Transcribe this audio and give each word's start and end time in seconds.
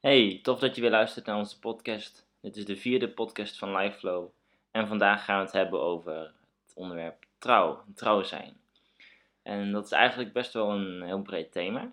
Hey, 0.00 0.40
tof 0.42 0.58
dat 0.58 0.74
je 0.74 0.80
weer 0.80 0.90
luistert 0.90 1.26
naar 1.26 1.36
onze 1.36 1.58
podcast. 1.58 2.26
Dit 2.40 2.56
is 2.56 2.64
de 2.64 2.76
vierde 2.76 3.08
podcast 3.08 3.58
van 3.58 3.76
LifeFlow. 3.76 4.28
En 4.70 4.88
vandaag 4.88 5.24
gaan 5.24 5.38
we 5.38 5.44
het 5.44 5.52
hebben 5.52 5.80
over 5.80 6.14
het 6.66 6.74
onderwerp 6.74 7.24
trouw, 7.38 7.84
trouw 7.94 8.22
zijn. 8.22 8.56
En 9.42 9.72
dat 9.72 9.84
is 9.84 9.92
eigenlijk 9.92 10.32
best 10.32 10.52
wel 10.52 10.70
een 10.70 11.02
heel 11.02 11.22
breed 11.22 11.52
thema. 11.52 11.92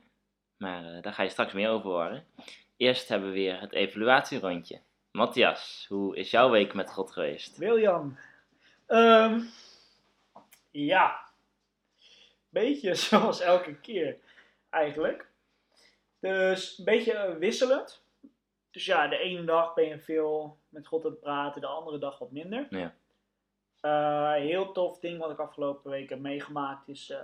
Maar 0.57 0.96
uh, 0.96 1.02
daar 1.02 1.13
ga 1.13 1.23
je 1.23 1.29
straks 1.29 1.54
meer 1.54 1.70
over 1.70 1.89
horen. 1.89 2.26
Eerst 2.78 3.07
hebben 3.07 3.29
we 3.29 3.36
weer 3.36 3.60
het 3.60 3.74
evaluatierondje. 3.74 4.79
Matthias, 5.12 5.85
hoe 5.90 6.15
is 6.15 6.31
jouw 6.31 6.49
week 6.49 6.74
met 6.74 6.92
God 6.92 7.12
geweest? 7.12 7.58
William. 7.58 8.17
Ehm, 8.85 9.42
ja. 10.72 11.19
Beetje 12.49 12.96
zoals 13.06 13.40
elke 13.40 13.76
keer 13.76 14.17
eigenlijk. 14.69 15.33
Dus 16.26 16.77
een 16.77 16.85
beetje 16.85 17.38
wisselend. 17.39 18.03
Dus 18.71 18.85
ja, 18.85 19.07
de 19.07 19.17
ene 19.17 19.43
dag 19.43 19.73
ben 19.73 19.88
je 19.88 19.99
veel 19.99 20.59
met 20.70 20.88
God 20.88 21.05
aan 21.05 21.11
het 21.11 21.20
praten, 21.20 21.61
de 21.61 21.67
andere 21.67 21.97
dag 21.97 22.20
wat 22.20 22.31
minder. 22.31 22.67
Ja. 22.70 22.93
Uh, 23.81 24.41
heel 24.41 24.71
tof 24.71 24.99
ding 24.99 25.19
wat 25.19 25.31
ik 25.31 25.39
afgelopen 25.39 25.91
week 25.91 26.09
heb 26.09 26.19
meegemaakt 26.19 26.88
is, 26.88 27.09
uh, 27.09 27.17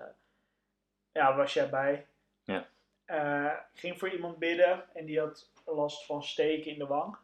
ja, 1.11 1.35
was 1.35 1.53
jij 1.53 1.69
bij? 1.69 2.07
Ja. 2.43 2.67
Uh, 3.05 3.53
ging 3.73 3.99
voor 3.99 4.09
iemand 4.09 4.37
bidden 4.37 4.83
en 4.93 5.05
die 5.05 5.19
had 5.19 5.51
last 5.65 6.05
van 6.05 6.23
steken 6.23 6.71
in 6.71 6.79
de 6.79 6.87
wang. 6.87 7.17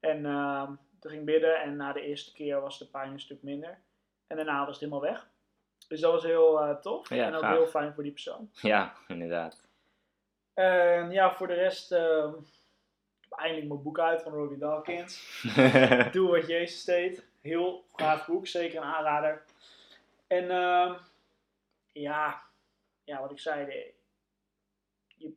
En 0.00 0.26
ehm, 0.26 0.72
toen 1.00 1.10
ging 1.10 1.24
bidden 1.24 1.62
en 1.62 1.76
na 1.76 1.92
de 1.92 2.00
eerste 2.00 2.32
keer 2.32 2.60
was 2.60 2.78
de 2.78 2.86
pijn 2.86 3.12
een 3.12 3.20
stuk 3.20 3.42
minder. 3.42 3.78
En 4.26 4.36
daarna 4.36 4.58
was 4.58 4.68
het 4.68 4.78
helemaal 4.78 5.10
weg. 5.10 5.28
Dus 5.88 6.00
dat 6.00 6.12
was 6.12 6.22
heel 6.22 6.78
tof 6.80 7.08
Ja, 7.08 7.26
en 7.26 7.34
ook 7.34 7.40
gaaf. 7.40 7.56
heel 7.56 7.66
fijn 7.66 7.94
voor 7.94 8.02
die 8.02 8.12
persoon. 8.12 8.50
Ja, 8.52 8.92
inderdaad. 9.08 9.66
En 10.54 11.10
ja, 11.10 11.34
voor 11.34 11.46
de 11.46 11.54
rest, 11.54 11.92
ehm, 11.92 12.28
ik 13.20 13.26
heb 13.28 13.38
eindelijk 13.38 13.68
mijn 13.68 13.82
boek 13.82 13.98
uit 13.98 14.22
van 14.22 14.32
Robbie 14.32 14.58
Dawkins. 14.58 15.42
Doe 16.12 16.30
wat 16.30 16.46
Jezus 16.46 16.84
deed. 16.84 17.26
Heel 17.40 17.84
gaaf 17.94 18.26
boek, 18.26 18.46
zeker 18.46 18.76
een 18.76 18.84
aanrader. 18.94 19.44
En 20.26 20.50
ehm, 20.50 20.94
ja, 21.92 22.42
ja, 23.04 23.20
wat 23.20 23.30
ik 23.30 23.38
zei, 23.40 23.66
de, 23.66 23.92
je, 25.16 25.32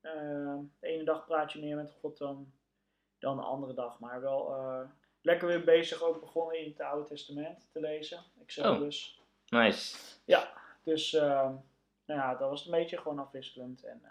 ehm, 0.00 0.58
de 0.80 0.86
ene 0.86 1.04
dag 1.04 1.24
praat 1.26 1.52
je 1.52 1.60
meer 1.60 1.76
met 1.76 1.92
God 2.00 2.18
dan, 2.18 2.52
dan 3.18 3.36
de 3.36 3.42
andere 3.42 3.74
dag. 3.74 3.98
Maar 3.98 4.20
wel 4.20 4.54
eh, 4.54 4.80
lekker 5.22 5.48
weer 5.48 5.64
bezig, 5.64 6.02
ook 6.02 6.20
begonnen 6.20 6.58
in 6.58 6.70
het 6.70 6.80
Oude 6.80 7.08
Testament 7.08 7.68
te 7.72 7.80
lezen. 7.80 8.24
Ik 8.40 8.50
zeg 8.50 8.66
Oh. 8.66 8.78
dus. 8.78 9.20
nice. 9.48 9.96
Dus 10.82 11.12
ehm, 11.12 11.52
nou 12.04 12.20
ja, 12.20 12.34
dat 12.34 12.48
was 12.50 12.64
een 12.64 12.70
beetje 12.70 12.96
gewoon 12.98 13.18
afwisselend 13.18 13.84
en 13.84 14.00
eh, 14.04 14.10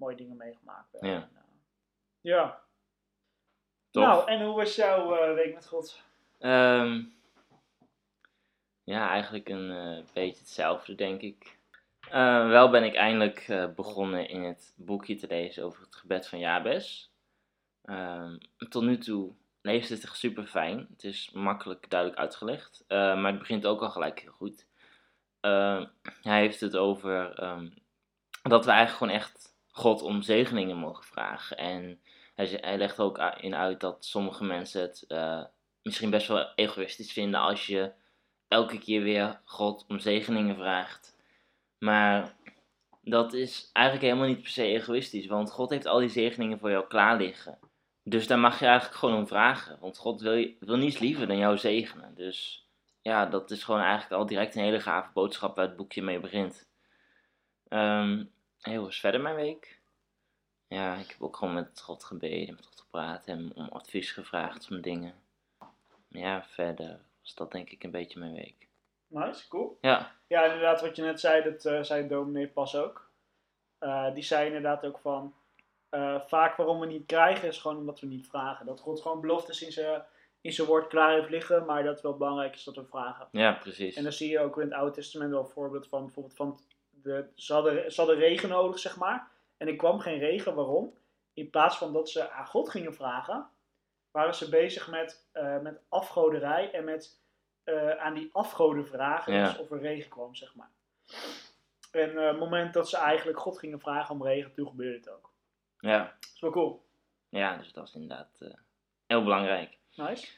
mooie 0.00 0.16
dingen 0.16 0.36
meegemaakt. 0.36 0.98
Ja. 1.00 1.08
En, 1.08 1.30
eh, 1.34 1.42
ja. 2.20 2.60
Nou, 3.92 4.28
en 4.28 4.44
hoe 4.44 4.56
was 4.56 4.74
jouw 4.76 5.14
eh, 5.14 5.34
week 5.34 5.54
met 5.54 5.66
God? 5.66 6.02
Ehm, 6.38 7.02
ja, 8.84 9.08
eigenlijk 9.08 9.48
een 9.48 9.70
eh, 9.70 10.04
beetje 10.12 10.40
hetzelfde, 10.40 10.94
denk 10.94 11.20
ik. 11.20 11.58
Eh, 12.00 12.48
wel 12.48 12.70
ben 12.70 12.84
ik 12.84 12.94
eindelijk 12.94 13.72
begonnen 13.76 14.28
in 14.28 14.42
het 14.42 14.74
boekje 14.76 15.14
te 15.14 15.26
lezen 15.26 15.64
over 15.64 15.82
het 15.82 15.94
gebed 15.94 16.28
van 16.28 16.38
Jabes. 16.38 17.12
Ehm, 17.84 18.38
tot 18.68 18.82
nu 18.82 18.98
toe 18.98 19.34
leest 19.60 19.88
het 19.88 20.04
echt 20.04 20.16
super 20.16 20.46
fijn. 20.46 20.86
Het 20.90 21.04
is 21.04 21.30
makkelijk 21.30 21.90
duidelijk 21.90 22.20
uitgelegd, 22.20 22.84
maar 22.88 23.24
het 23.24 23.38
begint 23.38 23.66
ook 23.66 23.80
al 23.80 23.90
gelijk 23.90 24.20
heel 24.20 24.32
goed. 24.32 24.66
Ehm, 25.40 25.86
hij 26.22 26.40
heeft 26.40 26.60
het 26.60 26.76
over 26.76 27.34
ehm, 27.34 27.68
dat 28.42 28.64
we 28.64 28.70
eigenlijk 28.70 28.98
gewoon 28.98 29.14
echt 29.14 29.54
God 29.70 30.02
om 30.02 30.22
zegeningen 30.22 30.76
mogen 30.76 31.04
vragen. 31.04 31.56
En 31.56 32.00
hij, 32.34 32.58
hij 32.60 32.78
legt 32.78 33.00
ook 33.00 33.18
in 33.40 33.54
uit 33.54 33.80
dat 33.80 34.04
sommige 34.04 34.44
mensen 34.44 34.80
het 34.80 35.04
eh, 35.08 35.44
misschien 35.82 36.10
best 36.10 36.28
wel 36.28 36.54
egoïstisch 36.54 37.12
vinden 37.12 37.40
als 37.40 37.66
je 37.66 37.92
elke 38.48 38.78
keer 38.78 39.02
weer 39.02 39.40
God 39.44 39.84
om 39.88 39.98
zegeningen 39.98 40.56
vraagt. 40.56 41.16
Maar 41.78 42.34
dat 43.02 43.32
is 43.32 43.70
eigenlijk 43.72 44.06
helemaal 44.06 44.28
niet 44.28 44.42
per 44.42 44.50
se 44.50 44.64
egoïstisch, 44.64 45.26
want 45.26 45.50
God 45.50 45.70
heeft 45.70 45.86
al 45.86 45.98
die 45.98 46.08
zegeningen 46.08 46.58
voor 46.58 46.70
jou 46.70 46.86
klaar 46.86 47.16
liggen. 47.16 47.58
Dus 48.02 48.26
daar 48.26 48.38
mag 48.38 48.58
je 48.58 48.66
eigenlijk 48.66 48.98
gewoon 48.98 49.16
om 49.16 49.26
vragen, 49.26 49.78
want 49.80 49.98
God 49.98 50.20
wil, 50.20 50.54
wil 50.60 50.76
niets 50.76 50.98
liever 50.98 51.26
dan 51.26 51.38
jou 51.38 51.58
zegenen. 51.58 52.14
Dus 52.14 52.68
ja, 53.02 53.26
dat 53.26 53.50
is 53.50 53.64
gewoon 53.64 53.80
eigenlijk 53.80 54.12
al 54.12 54.26
direct 54.26 54.54
een 54.54 54.62
hele 54.62 54.80
gave 54.80 55.10
boodschap 55.12 55.56
waar 55.56 55.66
het 55.66 55.76
boekje 55.76 56.02
mee 56.02 56.20
begint. 56.20 56.68
Ehm 57.68 58.22
hoe 58.62 58.78
was 58.78 59.00
verder 59.00 59.20
mijn 59.20 59.34
week? 59.34 59.80
Ja, 60.66 60.96
ik 60.96 61.08
heb 61.08 61.22
ook 61.22 61.36
gewoon 61.36 61.54
met 61.54 61.80
God 61.80 62.04
gebeden, 62.04 62.54
met 62.54 62.66
God 62.66 62.80
gepraat 62.80 63.26
en 63.26 63.52
om 63.54 63.68
advies 63.68 64.12
gevraagd 64.12 64.66
van 64.66 64.80
dingen. 64.80 65.14
Ja, 66.08 66.42
verder 66.44 67.00
was 67.22 67.34
dat 67.34 67.52
denk 67.52 67.70
ik 67.70 67.82
een 67.82 67.90
beetje 67.90 68.18
mijn 68.18 68.32
week. 68.32 68.68
Nice, 69.06 69.48
cool. 69.48 69.78
Ja, 69.80 70.12
Ja, 70.26 70.44
inderdaad, 70.44 70.80
wat 70.80 70.96
je 70.96 71.02
net 71.02 71.20
zei, 71.20 71.42
dat 71.42 71.64
eh, 71.64 71.82
zei 71.82 72.08
dominee 72.08 72.48
Pas 72.48 72.76
ook. 72.76 73.10
Eh, 73.78 74.14
die 74.14 74.22
zei 74.22 74.46
inderdaad 74.46 74.84
ook 74.84 74.98
van, 74.98 75.34
eh, 75.88 76.20
vaak 76.20 76.56
waarom 76.56 76.80
we 76.80 76.86
niet 76.86 77.06
krijgen 77.06 77.48
is 77.48 77.58
gewoon 77.58 77.76
omdat 77.76 78.00
we 78.00 78.06
niet 78.06 78.26
vragen. 78.26 78.66
Dat 78.66 78.80
God 78.80 79.00
gewoon 79.00 79.20
beloftes 79.20 79.62
in 79.62 79.72
zijn, 79.72 80.04
in 80.40 80.52
zijn 80.52 80.66
woord 80.66 80.86
klaar 80.86 81.12
heeft 81.14 81.30
liggen, 81.30 81.64
maar 81.64 81.82
dat 81.82 81.92
het 81.92 82.02
wel 82.02 82.16
belangrijk 82.16 82.54
is 82.54 82.64
dat 82.64 82.76
we 82.76 82.84
vragen. 82.84 83.28
ja 83.32 83.52
precies. 83.52 83.96
En 83.96 84.02
dan 84.02 84.12
zie 84.12 84.30
je 84.30 84.40
ook 84.40 84.56
in 84.56 84.62
het 84.62 84.72
Oude 84.72 84.94
Testament 84.94 85.30
wel 85.30 85.40
een 85.40 85.46
voorbeeld 85.46 85.88
van, 85.88 86.04
bijvoorbeeld 86.04 86.36
van, 86.36 86.60
de, 87.02 87.26
ze, 87.34 87.52
hadden, 87.52 87.92
ze 87.92 88.00
hadden 88.00 88.18
regen 88.18 88.48
nodig, 88.48 88.78
zeg 88.78 88.96
maar. 88.96 89.30
En 89.56 89.68
er 89.68 89.76
kwam 89.76 89.98
geen 90.00 90.18
regen, 90.18 90.54
waarom? 90.54 90.94
In 91.32 91.50
plaats 91.50 91.78
van 91.78 91.92
dat 91.92 92.08
ze 92.10 92.30
aan 92.30 92.46
God 92.46 92.68
gingen 92.70 92.94
vragen, 92.94 93.48
waren 94.10 94.34
ze 94.34 94.48
bezig 94.48 94.88
met, 94.90 95.28
eh, 95.32 95.58
met 95.58 95.80
afgoderij 95.88 96.70
en 96.72 96.84
met 96.84 97.18
eh, 97.64 97.90
aan 97.90 98.14
die 98.14 98.28
afgoden 98.32 98.86
vragen 98.86 99.32
Ja. 99.32 99.44
dus 99.44 99.58
of 99.58 99.70
er 99.70 99.80
regen 99.80 100.10
kwam, 100.10 100.34
zeg 100.34 100.54
maar. 100.54 100.70
En 101.92 102.18
eh, 102.18 102.26
het 102.26 102.38
moment 102.38 102.72
dat 102.74 102.88
ze 102.88 102.96
eigenlijk 102.96 103.38
God 103.40 103.58
gingen 103.58 103.80
vragen 103.80 104.14
om 104.14 104.22
regen, 104.22 104.52
toen 104.52 104.66
gebeurde 104.66 104.96
het 104.96 105.08
ook. 105.10 105.32
Ja, 105.78 105.98
Dat 106.20 106.30
is 106.34 106.40
wel 106.40 106.50
cool. 106.50 106.84
ja, 107.28 107.56
dus 107.56 107.72
dat 107.72 107.88
is 107.88 107.94
inderdaad 107.94 108.38
heel 109.06 109.22
belangrijk. 109.22 109.78
Nice. 109.94 110.32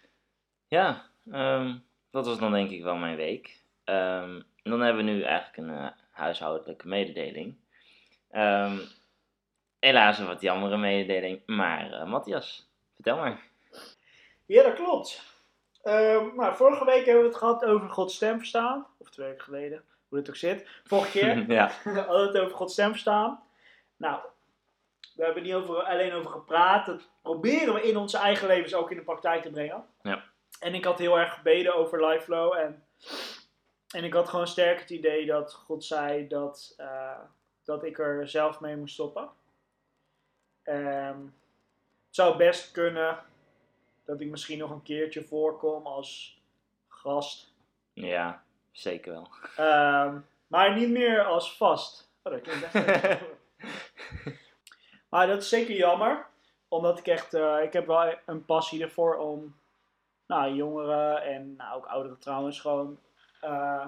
Ja, 0.68 1.04
ehm, 1.30 1.78
dat 2.10 2.26
was 2.26 2.38
dan 2.38 2.52
denk 2.52 2.70
ik 2.70 2.82
wel 2.82 2.96
mijn 2.96 3.16
week. 3.16 3.64
Ehm, 3.84 4.40
dan 4.62 4.80
hebben 4.80 5.04
we 5.04 5.10
nu 5.10 5.22
eigenlijk 5.22 5.56
een 5.56 5.92
huishoudelijke 6.12 6.88
mededeling. 6.88 7.56
Ehm, 8.30 8.78
helaas 9.78 10.18
een 10.18 10.26
wat 10.26 10.40
jammere 10.40 10.76
mededeling, 10.76 11.42
maar 11.46 11.92
eh, 11.92 12.04
Matthias, 12.04 12.70
vertel 12.94 13.16
maar. 13.16 13.40
Ja, 14.46 14.62
dat 14.62 14.74
klopt. 14.74 15.22
Ehm, 15.82 16.34
nou, 16.36 16.54
vorige 16.54 16.84
week 16.84 17.04
hebben 17.04 17.22
we 17.22 17.28
het 17.28 17.38
gehad 17.38 17.64
over 17.64 17.88
Gods 17.88 18.14
stem 18.14 18.38
verstaan. 18.38 18.86
Of 18.98 19.10
twee 19.10 19.26
weken 19.26 19.44
geleden, 19.44 19.84
hoe 20.08 20.18
het 20.18 20.28
ook 20.28 20.36
zit. 20.36 20.68
Vorige 20.84 21.10
keer. 21.18 21.50
ja, 21.52 21.70
We 21.84 22.00
hadden 22.00 22.26
het 22.26 22.38
over 22.38 22.56
Gods 22.56 22.72
stem 22.72 22.90
verstaan. 22.90 23.42
Nou, 23.96 24.20
we 25.14 25.24
hebben 25.24 25.42
niet 25.42 25.54
over, 25.54 25.82
alleen 25.82 26.12
over 26.12 26.30
gepraat. 26.30 26.86
Dat 26.86 27.08
proberen 27.22 27.74
we 27.74 27.82
in 27.82 27.96
onze 27.96 28.18
eigen 28.18 28.46
levens 28.46 28.74
ook 28.74 28.90
in 28.90 28.96
de 28.96 29.02
praktijk 29.02 29.42
te 29.42 29.50
brengen. 29.50 29.84
Ja. 30.02 30.24
En 30.60 30.74
ik 30.74 30.84
had 30.84 30.98
heel 30.98 31.18
erg 31.18 31.34
gebeden 31.34 31.74
over 31.74 32.06
LifeFlow. 32.06 32.54
En, 32.54 32.84
en 33.92 34.04
ik 34.04 34.12
had 34.12 34.28
gewoon 34.28 34.46
sterk 34.46 34.80
het 34.80 34.90
idee 34.90 35.26
dat 35.26 35.52
God 35.52 35.84
zei 35.84 36.28
dat, 36.28 36.74
eh, 36.76 37.18
dat 37.64 37.84
ik 37.84 37.98
er 37.98 38.28
zelf 38.28 38.60
mee 38.60 38.76
moest 38.76 38.94
stoppen. 38.94 39.30
Ehm, 40.62 41.18
het 42.06 42.14
zou 42.14 42.36
best 42.36 42.70
kunnen 42.70 43.18
dat 44.04 44.20
ik 44.20 44.30
misschien 44.30 44.58
nog 44.58 44.70
een 44.70 44.82
keertje 44.82 45.24
voorkom 45.24 45.86
als 45.86 46.40
gast. 46.88 47.54
ja, 47.92 48.44
zeker 48.70 49.12
wel. 49.12 49.28
Ehm, 49.56 50.18
maar 50.46 50.74
niet 50.74 50.90
meer 50.90 51.24
als 51.24 51.56
vast. 51.56 52.10
Oh, 52.22 52.32
dat 52.32 52.42
klinkt 52.42 52.74
echt 52.74 53.20
Maar 55.10 55.26
dat 55.26 55.42
is 55.42 55.48
zeker 55.48 55.74
jammer. 55.74 56.26
Omdat 56.68 56.98
ik 56.98 57.06
echt, 57.06 57.34
eh, 57.34 57.62
ik 57.62 57.72
heb 57.72 57.86
wel 57.86 58.14
een 58.26 58.44
passie 58.44 58.82
ervoor 58.82 59.16
om 59.16 59.56
nou, 60.26 60.54
jongeren 60.54 61.22
en 61.22 61.56
nou, 61.56 61.76
ook 61.76 61.86
ouderen 61.86 62.18
trouwens 62.18 62.60
gewoon 62.60 62.98
eh, 63.42 63.86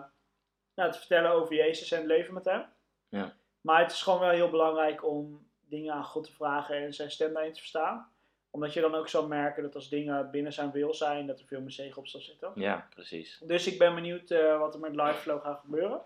nou, 0.75 0.93
te 0.93 0.99
vertellen 0.99 1.31
over 1.31 1.55
Jezus 1.55 1.93
en 1.93 1.99
het 1.99 2.07
leven 2.07 2.35
met 2.35 2.45
hem. 2.45 2.65
Ja. 3.09 3.35
Maar 3.61 3.81
het 3.81 3.93
is 3.93 4.03
gewoon 4.03 4.21
wel 4.21 4.31
heel 4.31 4.51
belangrijk 4.51 5.05
om 5.05 5.49
dingen 5.61 5.95
aan 5.95 6.05
God 6.05 6.25
te 6.25 6.33
vragen 6.33 6.77
en 6.77 6.95
zijn 6.95 7.11
stem 7.11 7.33
daarin 7.33 7.53
te 7.53 7.59
verstaan. 7.59 8.13
Omdat 8.51 8.73
je 8.73 8.81
dan 8.81 8.95
ook 8.95 9.09
zal 9.09 9.27
merken 9.27 9.63
dat 9.63 9.75
als 9.75 9.89
dingen 9.89 10.31
binnen 10.31 10.53
zijn 10.53 10.71
wil 10.71 10.95
zijn, 10.95 11.27
dat 11.27 11.41
er 11.41 11.47
veel 11.47 11.61
meer 11.61 11.71
zegen 11.71 11.97
op 11.97 12.07
zal 12.09 12.21
zitten. 12.21 12.53
Ja, 12.55 12.89
precies. 12.95 13.41
Dus 13.45 13.67
ik 13.67 13.79
ben 13.79 13.95
benieuwd 13.95 14.31
eh, 14.31 14.59
wat 14.59 14.75
er 14.75 14.81
met 14.81 14.95
LiveFlow 14.95 15.43
gaat 15.43 15.61
gebeuren. 15.61 16.01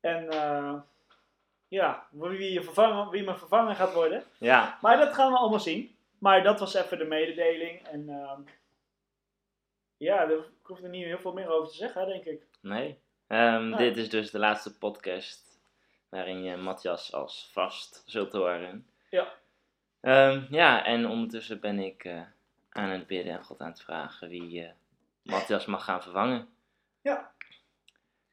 En 0.00 0.30
eh, 0.30 0.74
ja, 1.68 2.06
wie, 2.10 2.52
je 2.52 2.62
vervangen, 2.62 3.10
wie 3.10 3.24
mijn 3.24 3.38
vervanger 3.38 3.74
gaat 3.74 3.92
worden. 3.92 4.22
Ja, 4.38 4.78
Maar 4.80 4.98
dat 4.98 5.14
gaan 5.14 5.32
we 5.32 5.38
allemaal 5.38 5.60
zien. 5.60 5.96
Maar 6.18 6.42
dat 6.42 6.60
was 6.60 6.74
even 6.74 6.98
de 6.98 7.04
mededeling. 7.04 7.86
En 7.86 8.08
ehm, 8.08 8.40
ja, 9.98 10.26
daar- 10.26 10.38
ik 10.38 10.66
hoef 10.66 10.82
er 10.82 10.88
niet 10.88 11.04
heel 11.04 11.18
veel 11.18 11.32
meer 11.32 11.48
over 11.48 11.68
te 11.70 11.76
zeggen, 11.76 12.06
denk 12.06 12.24
ik. 12.24 12.42
nee. 12.60 12.98
Ehm, 13.26 13.68
Nee. 13.68 13.78
Dit 13.78 13.96
is 13.96 14.10
dus 14.10 14.30
de 14.30 14.38
laatste 14.38 14.78
podcast 14.78 15.60
waarin 16.08 16.42
je 16.42 16.56
Matthias 16.56 17.12
als 17.12 17.48
vast 17.52 18.02
zult 18.06 18.32
horen. 18.32 18.86
Ja. 19.10 19.32
Ehm, 20.00 20.44
ja, 20.50 20.84
en 20.84 21.06
ondertussen 21.06 21.60
ben 21.60 21.78
ik 21.78 22.04
eh, 22.04 22.20
aan 22.70 22.88
het 22.88 23.06
bidden 23.06 23.32
en 23.32 23.44
God 23.44 23.60
aan 23.60 23.68
het 23.70 23.82
vragen 23.82 24.28
wie 24.28 24.62
eh 24.64 24.70
Matthias 25.22 25.66
mag 25.66 25.84
gaan 25.84 26.02
vervangen. 26.02 26.48
Ja. 27.02 27.32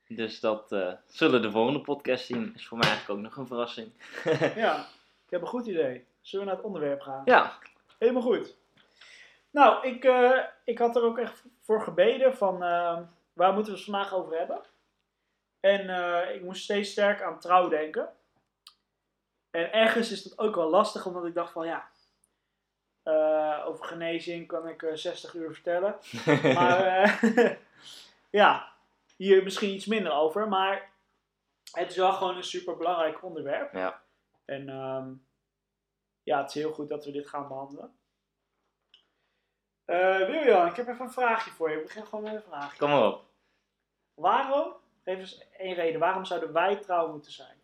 Dus 0.07 0.39
dat 0.39 0.71
eh, 0.71 0.93
zullen 1.07 1.41
de 1.41 1.51
volgende 1.51 1.81
podcast 1.81 2.25
zien. 2.25 2.53
Is 2.55 2.67
voor 2.67 2.77
mij 2.77 2.87
eigenlijk 2.89 3.19
ook 3.19 3.25
nog 3.25 3.35
een 3.37 3.47
verrassing. 3.47 3.91
Ja, 4.65 4.79
ik 5.25 5.29
heb 5.31 5.41
een 5.41 5.47
goed 5.47 5.65
idee. 5.67 6.05
Zullen 6.21 6.45
we 6.45 6.51
naar 6.51 6.61
het 6.61 6.69
onderwerp 6.71 7.01
gaan? 7.01 7.21
ja, 7.25 7.57
Helemaal 7.99 8.21
goed. 8.21 8.55
Nou, 9.55 9.87
ik, 9.87 10.03
eh, 10.03 10.43
ik 10.63 10.77
had 10.77 10.95
er 10.95 11.03
ook 11.03 11.17
echt 11.17 11.43
voor 11.59 11.81
gebeden 11.81 12.37
van 12.37 12.63
eh, 12.63 12.99
waar 13.33 13.53
moeten 13.53 13.71
we 13.71 13.77
het 13.77 13.87
vandaag 13.89 14.13
over 14.13 14.37
hebben. 14.37 14.61
En 15.59 15.89
eh, 15.89 16.35
ik 16.35 16.43
moest 16.43 16.63
steeds 16.63 16.91
sterk 16.91 17.21
aan 17.21 17.39
trouw 17.39 17.69
denken. 17.69 18.13
En 19.51 19.71
ergens 19.73 20.11
is 20.11 20.23
dat 20.23 20.39
ook 20.39 20.55
wel 20.55 20.69
lastig, 20.69 21.05
omdat 21.05 21.25
ik 21.25 21.33
dacht 21.33 21.51
van 21.51 21.65
ja, 21.67 21.89
over 23.65 23.85
genezing 23.85 24.47
kan 24.47 24.67
ik 24.67 24.83
eh, 24.83 24.95
60 24.95 25.33
uur 25.33 25.53
vertellen. 25.53 25.99
Maar 26.57 27.19
ja, 28.41 28.71
hier 29.15 29.43
misschien 29.43 29.73
iets 29.73 29.85
minder 29.85 30.11
over. 30.11 30.47
Maar 30.47 30.91
het 31.71 31.89
is 31.89 31.97
wel 31.97 32.13
gewoon 32.13 32.35
een 32.35 32.43
super 32.43 32.77
belangrijk 32.77 33.23
onderwerp. 33.23 33.73
Ja. 33.73 34.01
En 34.45 34.69
ehm, 34.69 35.13
ja, 36.23 36.41
het 36.41 36.47
is 36.47 36.53
heel 36.53 36.73
goed 36.73 36.89
dat 36.89 37.05
we 37.05 37.11
dit 37.11 37.29
gaan 37.29 37.47
behandelen. 37.47 37.94
Eh 39.85 40.17
Wiljan, 40.25 40.67
ik 40.67 40.75
heb 40.75 40.87
even 40.87 41.05
een 41.05 41.11
vraagje 41.11 41.51
voor 41.51 41.69
je. 41.71 41.77
Ik 41.77 41.83
begin 41.83 42.05
gewoon 42.05 42.23
met 42.23 42.33
een 42.33 42.41
vraagje. 42.41 42.77
kom 42.77 42.89
maar 42.89 43.07
op. 43.07 43.23
Waarom, 44.13 44.73
geef 45.03 45.17
eens 45.19 45.47
één 45.57 45.73
reden, 45.73 45.99
waarom 45.99 46.25
zouden 46.25 46.53
wij 46.53 46.75
trouw 46.75 47.11
moeten 47.11 47.31
zijn? 47.31 47.57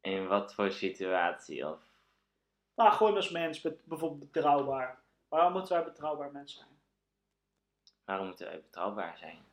In 0.00 0.26
wat 0.26 0.54
voor 0.54 0.70
situatie? 0.72 1.68
Of... 1.68 1.80
Nou, 2.74 2.92
gewoon 2.92 3.16
als 3.16 3.30
mens, 3.30 3.60
bijvoorbeeld 3.60 4.32
betrouwbaar. 4.32 4.98
Waarom 5.28 5.52
moeten 5.52 5.72
wij 5.76 5.84
betrouwbaar 5.84 6.32
mens 6.32 6.54
zijn? 6.54 6.68
Waarom 8.04 8.26
moeten 8.26 8.46
wij 8.46 8.60
betrouwbaar 8.60 9.18
zijn? 9.18 9.44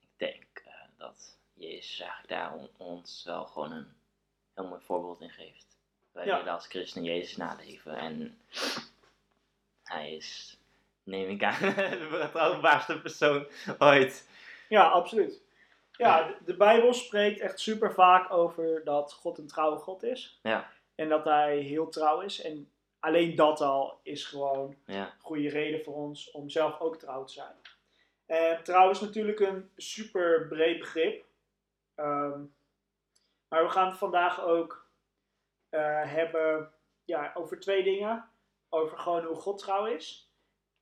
Ik 0.00 0.08
denk 0.16 0.58
eh, 0.64 0.72
dat 0.96 1.38
Jezus 1.54 2.00
eigenlijk 2.00 2.28
daar 2.30 2.54
on- 2.54 2.70
ons 2.76 3.24
wel 3.24 3.46
gewoon 3.46 3.72
een 3.72 3.92
heel 4.54 4.66
mooi 4.68 4.80
voorbeeld 4.80 5.20
in 5.20 5.30
geeft. 5.30 5.78
Wij 6.12 6.26
Ja. 6.26 6.36
willen 6.36 6.52
als 6.52 6.66
christen 6.66 7.04
Jezus 7.04 7.36
naleven 7.36 7.96
en 7.96 8.40
hij 9.90 10.12
is, 10.12 10.58
neem 11.02 11.28
ik 11.28 11.42
aan, 11.42 11.60
de 11.74 12.08
betrouwbaarste 12.10 13.00
persoon 13.00 13.46
ooit. 13.78 14.28
Ja, 14.68 14.88
absoluut. 14.88 15.42
Ja, 15.90 16.26
de, 16.26 16.36
de 16.44 16.56
Bijbel 16.56 16.94
spreekt 16.94 17.40
echt 17.40 17.60
super 17.60 17.94
vaak 17.94 18.32
over 18.32 18.84
dat 18.84 19.12
God 19.12 19.38
een 19.38 19.46
trouwe 19.46 19.78
God 19.78 20.02
is. 20.02 20.40
Ja. 20.42 20.70
En 20.94 21.08
dat 21.08 21.24
hij 21.24 21.58
heel 21.58 21.88
trouw 21.88 22.20
is. 22.20 22.42
En 22.42 22.70
alleen 23.00 23.34
dat 23.34 23.60
al 23.60 24.00
is 24.02 24.24
gewoon 24.24 24.76
Ja, 24.86 25.04
een 25.04 25.20
goede 25.20 25.48
reden 25.48 25.84
voor 25.84 25.94
ons 25.94 26.30
om 26.30 26.48
zelf 26.48 26.80
ook 26.80 26.96
trouw 26.96 27.24
te 27.24 27.32
zijn. 27.32 27.54
En 28.26 28.62
trouw 28.62 28.90
is 28.90 29.00
natuurlijk 29.00 29.40
een 29.40 29.70
super 29.76 30.46
breed 30.48 30.78
begrip. 30.78 31.24
Ehm, 31.94 32.40
maar 33.48 33.64
we 33.64 33.70
gaan 33.70 33.88
het 33.88 33.98
vandaag 33.98 34.40
ook 34.42 34.88
eh, 35.68 36.12
hebben 36.12 36.72
ja, 37.04 37.30
over 37.34 37.60
twee 37.60 37.82
dingen. 37.82 38.30
Over 38.70 38.98
gewoon 38.98 39.24
hoe 39.24 39.36
God 39.36 39.58
trouw 39.58 39.86
is. 39.86 40.30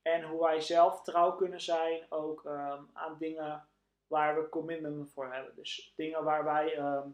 En 0.01 0.23
hoe 0.23 0.39
wij 0.39 0.61
zelf 0.61 1.01
trouw 1.01 1.35
kunnen 1.35 1.61
zijn 1.61 2.05
ook 2.09 2.45
ehm, 2.45 2.83
aan 2.93 3.15
dingen 3.19 3.67
waar 4.07 4.35
we 4.35 4.49
commitment 4.49 5.11
voor 5.11 5.33
hebben. 5.33 5.55
Dus 5.55 5.93
dingen 5.95 6.23
waar 6.23 6.43
wij 6.43 6.75
ehm, 6.75 7.07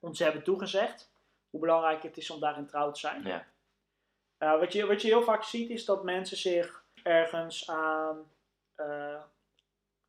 ons 0.00 0.18
hebben 0.18 0.42
toegezegd. 0.42 1.10
Hoe 1.50 1.60
belangrijk 1.60 2.02
het 2.02 2.16
is 2.16 2.30
om 2.30 2.40
daarin 2.40 2.66
trouw 2.66 2.90
te 2.90 3.00
zijn. 3.00 3.22
ja, 3.22 3.46
Uh, 4.38 4.58
wat, 4.58 4.72
je, 4.72 4.86
wat 4.86 5.02
je 5.02 5.08
heel 5.08 5.22
vaak 5.22 5.42
ziet 5.42 5.70
is 5.70 5.84
dat 5.84 6.04
mensen 6.04 6.36
zich 6.36 6.84
ergens 7.02 7.70
aan, 7.70 8.30
eh, 8.74 9.20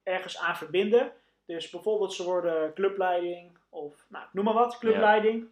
ergens 0.03 0.37
aan 0.37 0.57
verbinden. 0.57 1.11
Dus 1.45 1.69
bijvoorbeeld 1.69 2.13
ze 2.13 2.23
worden 2.23 2.73
clubleiding 2.73 3.57
of 3.69 4.05
nou, 4.09 4.25
noem 4.31 4.43
maar 4.45 4.53
wat, 4.53 4.77
clubleiding. 4.77 5.49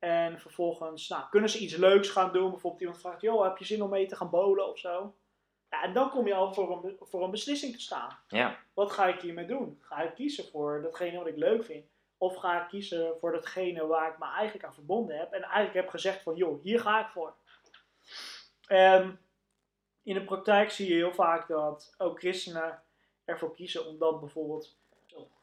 En 0.00 0.40
vervolgens 0.40 1.08
nou, 1.08 1.22
kunnen 1.30 1.50
ze 1.50 1.58
iets 1.58 1.76
leuks 1.76 2.08
gaan 2.08 2.32
doen. 2.32 2.50
Bijvoorbeeld 2.50 2.82
iemand 2.82 3.00
vraagt, 3.00 3.20
joh, 3.20 3.42
heb 3.44 3.56
je 3.58 3.64
zin 3.64 3.82
om 3.82 3.90
mee 3.90 4.06
te 4.06 4.16
gaan 4.16 4.30
bowlen 4.30 4.68
of 4.68 4.78
zo? 4.78 5.14
Ja, 5.70 5.82
en 5.82 5.92
dan 5.92 6.10
kom 6.10 6.26
je 6.26 6.34
al 6.34 6.54
voor 6.54 6.84
een, 6.84 6.96
voor 7.00 7.24
een 7.24 7.30
beslissing 7.30 7.72
te 7.74 7.80
staan. 7.80 8.18
ja, 8.28 8.58
Wat 8.74 8.90
ga 8.92 9.06
ik 9.06 9.20
hiermee 9.20 9.46
doen? 9.46 9.78
Ga 9.80 10.02
ik 10.02 10.14
kiezen 10.14 10.44
voor 10.50 10.82
datgene 10.82 11.18
wat 11.18 11.26
ik 11.26 11.36
leuk 11.36 11.64
vind? 11.64 11.86
Of 12.18 12.36
ga 12.36 12.62
ik 12.62 12.68
kiezen 12.68 13.16
voor 13.20 13.32
datgene 13.32 13.86
waar 13.86 14.10
ik 14.12 14.18
me 14.18 14.24
eigenlijk 14.26 14.66
aan 14.66 14.74
verbonden 14.74 15.18
heb? 15.18 15.32
En 15.32 15.42
eigenlijk 15.42 15.74
heb 15.74 15.88
gezegd 15.88 16.22
van, 16.22 16.36
joh, 16.36 16.62
hier 16.62 16.80
ga 16.80 17.00
ik 17.00 17.08
voor. 17.12 17.34
Ehm, 18.66 19.10
in 20.02 20.14
de 20.14 20.24
praktijk 20.24 20.70
zie 20.70 20.88
je 20.88 20.94
heel 20.94 21.12
vaak 21.14 21.48
dat 21.48 21.94
ook 21.98 22.18
christenen 22.18 22.82
ervoor 23.24 23.54
kiezen 23.54 23.86
om 23.86 23.98
dan 23.98 24.20
bijvoorbeeld 24.20 24.78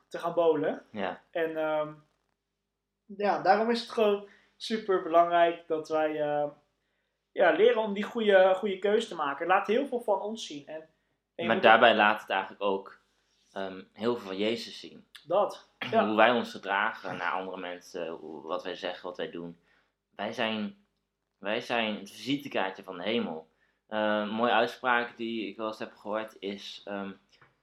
te 0.08 0.18
gaan 0.20 0.34
bowlen. 0.34 0.86
ja, 0.92 1.24
En 1.32 1.58
ehm, 1.58 1.94
ja, 3.06 3.42
daarom 3.42 3.70
is 3.70 3.82
het 3.82 3.90
gewoon 3.90 4.28
super 4.58 5.04
belangrijk 5.04 5.68
dat 5.68 5.90
wij 5.90 6.22
eh, 6.22 6.48
ja, 7.32 7.52
leren 7.52 7.82
om 7.82 7.94
die 7.94 8.04
goede, 8.04 8.54
goede 8.56 8.80
keuze 8.80 9.08
te 9.08 9.16
maken. 9.16 9.48
Laat 9.48 9.68
heel 9.68 9.88
veel 9.88 10.02
van 10.02 10.22
ons 10.22 10.46
zien. 10.48 10.68
En, 11.36 11.46
Maar 11.46 11.62
daarbij 11.62 11.96
laat 11.96 12.22
het 12.22 12.30
eigenlijk 12.30 12.62
ook 12.62 13.00
ehm, 13.52 13.82
heel 13.94 14.16
veel 14.16 14.28
van 14.28 14.38
Jezus 14.38 14.80
zien. 14.80 15.08
dat. 15.28 15.66
Ja. 15.92 16.06
Hoe 16.08 16.16
wij 16.16 16.32
ons 16.32 16.52
gedragen 16.52 17.18
naar 17.18 17.32
andere 17.32 17.58
mensen, 17.58 18.20
wat 18.44 18.64
wij 18.64 18.76
zeggen, 18.76 19.08
wat 19.08 19.18
wij 19.18 19.32
doen. 19.32 19.60
Wij 20.16 20.32
zijn, 20.34 20.86
wij 21.38 21.62
zijn 21.62 21.96
het 22.00 22.12
visitekaartje 22.12 22.84
van 22.84 22.98
de 22.98 23.04
hemel. 23.04 23.48
Eh, 23.88 24.00
een 24.00 24.30
mooie 24.30 24.52
uitspraak 24.52 25.18
die 25.18 25.48
ik 25.48 25.58
wel 25.58 25.68
eens 25.68 25.80
heb 25.80 25.96
gehoord 25.96 26.36
is: 26.40 26.82
ehm, 26.86 27.12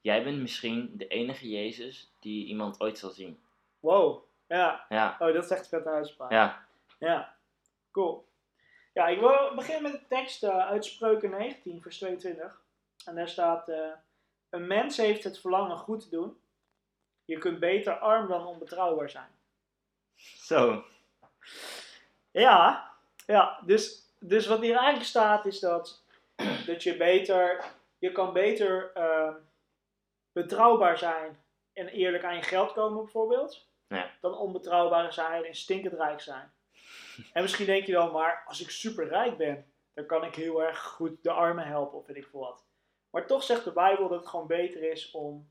Jij 0.00 0.24
bent 0.24 0.40
misschien 0.40 0.90
de 0.96 1.06
enige 1.06 1.48
Jezus 1.48 2.12
die 2.20 2.46
iemand 2.46 2.80
ooit 2.80 2.98
zal 2.98 3.10
zien. 3.10 3.40
Wow. 3.80 4.22
Ja. 4.48 4.86
Ja, 4.88 5.16
Oh, 5.18 5.32
dat 5.34 5.44
is 5.44 5.50
echt 5.50 5.60
een 5.62 5.68
vette 5.68 5.88
uitspraak. 5.90 6.30
ja, 6.30 6.66
Ja, 7.04 7.36
cool. 7.92 8.28
Ja, 8.92 9.06
ik 9.06 9.20
wil 9.20 9.54
beginnen 9.54 9.82
met 9.92 10.00
de 10.00 10.06
tekst 10.08 10.42
eh, 10.42 10.58
uit 10.66 10.84
Spreuken 10.84 11.30
19, 11.30 11.82
vers 11.82 11.96
22. 11.98 12.62
En 13.04 13.14
daar 13.14 13.28
staat: 13.28 13.68
eh, 13.68 13.90
Een 14.50 14.66
mens 14.66 14.96
heeft 14.96 15.24
het 15.24 15.40
verlangen 15.40 15.78
goed 15.78 16.00
te 16.00 16.08
doen. 16.08 16.40
Je 17.24 17.38
kunt 17.38 17.58
beter 17.58 17.98
arm 17.98 18.28
dan 18.28 18.46
onbetrouwbaar 18.46 19.10
zijn. 19.10 19.30
zo. 20.16 20.84
Ja, 22.30 22.90
ja 23.26 23.60
dus, 23.64 24.02
dus 24.18 24.46
wat 24.46 24.60
hier 24.60 24.74
eigenlijk 24.76 25.06
staat 25.06 25.46
is 25.46 25.60
dat, 25.60 26.02
dat 26.66 26.82
je 26.82 26.96
beter, 26.96 27.64
je 27.98 28.12
kan 28.12 28.32
beter 28.32 28.90
eh, 28.94 29.34
betrouwbaar 30.32 30.98
zijn 30.98 31.42
en 31.72 31.88
eerlijk 31.88 32.24
aan 32.24 32.36
je 32.36 32.42
geld 32.42 32.72
komen 32.72 33.02
bijvoorbeeld, 33.02 33.66
Ja. 33.88 34.10
dan 34.20 34.34
onbetrouwbaar 34.36 35.12
zijn 35.12 35.44
en 35.44 35.54
stinkend 35.54 35.92
rijk 35.94 36.20
zijn. 36.20 36.52
En 37.32 37.42
misschien 37.42 37.66
denk 37.66 37.86
je 37.86 37.92
dan, 37.92 38.12
maar 38.12 38.42
als 38.46 38.60
ik 38.60 38.70
super 38.70 39.08
rijk 39.08 39.36
ben, 39.36 39.72
dan 39.94 40.06
kan 40.06 40.24
ik 40.24 40.34
heel 40.34 40.62
erg 40.62 40.82
goed 40.82 41.22
de 41.22 41.30
armen 41.30 41.66
helpen 41.66 41.98
of 41.98 42.06
weet 42.06 42.16
ik 42.16 42.26
veel 42.26 42.40
wat. 42.40 42.64
Maar 43.10 43.26
toch 43.26 43.42
zegt 43.42 43.64
de 43.64 43.72
Bijbel 43.72 44.08
dat 44.08 44.18
het 44.20 44.28
gewoon 44.28 44.46
beter 44.46 44.90
is 44.90 45.10
om 45.10 45.50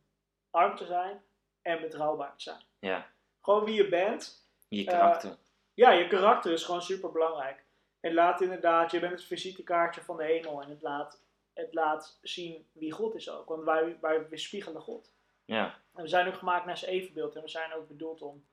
arm 0.52 0.76
te 0.76 0.86
zijn 0.86 1.22
en 1.62 1.82
betrouwbaar 1.82 2.36
te 2.36 2.42
zijn. 2.44 2.62
Ja, 2.80 3.12
Gewoon 3.42 3.64
wie 3.66 3.76
je 3.76 3.90
bent, 3.90 4.48
je 4.68 4.86
Eh, 4.86 4.92
karakter. 4.92 5.38
ja, 5.74 5.92
je 5.92 6.08
karakter 6.08 6.52
is 6.52 6.64
gewoon 6.64 6.82
super 6.82 7.12
belangrijk. 7.12 7.64
Het 8.00 8.14
laat 8.14 8.42
inderdaad, 8.42 8.92
je 8.92 9.00
bent 9.00 9.12
het 9.12 9.24
visitekaartje 9.24 10.02
van 10.02 10.18
de 10.18 10.24
hemel 10.24 10.62
en 10.62 10.70
het 10.70 10.82
laat, 10.82 11.22
het 11.54 11.74
laat 11.74 12.20
zien 12.22 12.68
wie 12.72 12.92
God 12.92 13.16
is 13.16 13.30
ook. 13.30 13.48
Want 13.50 13.64
wij, 13.64 13.98
wij 14.02 14.28
weerspiegelen 14.30 14.82
God. 14.82 15.14
ja, 15.46 15.80
En 15.96 16.02
we 16.04 16.08
zijn 16.10 16.28
ook 16.28 16.38
gemaakt 16.38 16.66
naar 16.66 16.78
zijn 16.78 16.92
evenbeeld 16.92 17.36
en 17.36 17.42
we 17.42 17.50
zijn 17.50 17.74
ook 17.74 17.88
bedoeld 17.88 18.22
om, 18.22 18.46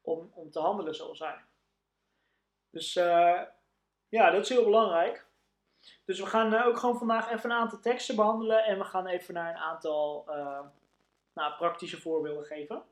om, 0.00 0.30
om 0.34 0.50
te 0.50 0.58
handelen 0.60 0.94
zoals 0.94 1.18
hij. 1.18 1.38
Dus 2.72 2.96
eh, 2.96 3.42
ja, 4.08 4.30
dat 4.30 4.42
is 4.42 4.48
heel 4.48 4.64
belangrijk. 4.64 5.26
Dus 6.04 6.20
we 6.20 6.26
gaan 6.26 6.54
eh, 6.54 6.66
ook 6.66 6.78
gewoon 6.78 6.98
vandaag 6.98 7.30
even 7.30 7.50
een 7.50 7.56
aantal 7.56 7.80
teksten 7.80 8.16
behandelen 8.16 8.64
en 8.64 8.78
we 8.78 8.84
gaan 8.84 9.06
even 9.06 9.34
naar 9.34 9.50
een 9.50 9.60
aantal 9.60 10.24
eh, 10.28 10.60
nou, 11.32 11.54
praktische 11.56 12.00
voorbeelden 12.00 12.44
geven. 12.44 12.82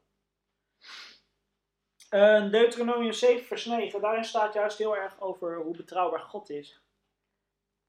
Eh, 2.11 2.51
Deuteronomium 2.51 3.13
7 3.13 3.45
vers 3.45 3.65
9, 3.65 4.01
daarin 4.01 4.25
staat 4.25 4.55
juist 4.55 4.79
heel 4.79 4.97
erg 4.97 5.21
over 5.21 5.57
hoe 5.57 5.77
betrouwbaar 5.77 6.21
God 6.21 6.51
is. 6.51 6.81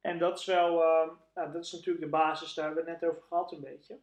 En 0.01 0.19
dat 0.19 0.39
is 0.39 0.45
wel, 0.45 0.73
nou, 1.33 1.51
dat 1.51 1.65
is 1.65 1.71
natuurlijk 1.71 2.05
de 2.05 2.09
basis, 2.09 2.53
daar 2.53 2.65
hebben 2.65 2.85
we 2.85 2.91
het 2.91 3.01
net 3.01 3.09
over 3.09 3.23
gehad 3.23 3.51
een 3.51 3.61
beetje. 3.61 3.99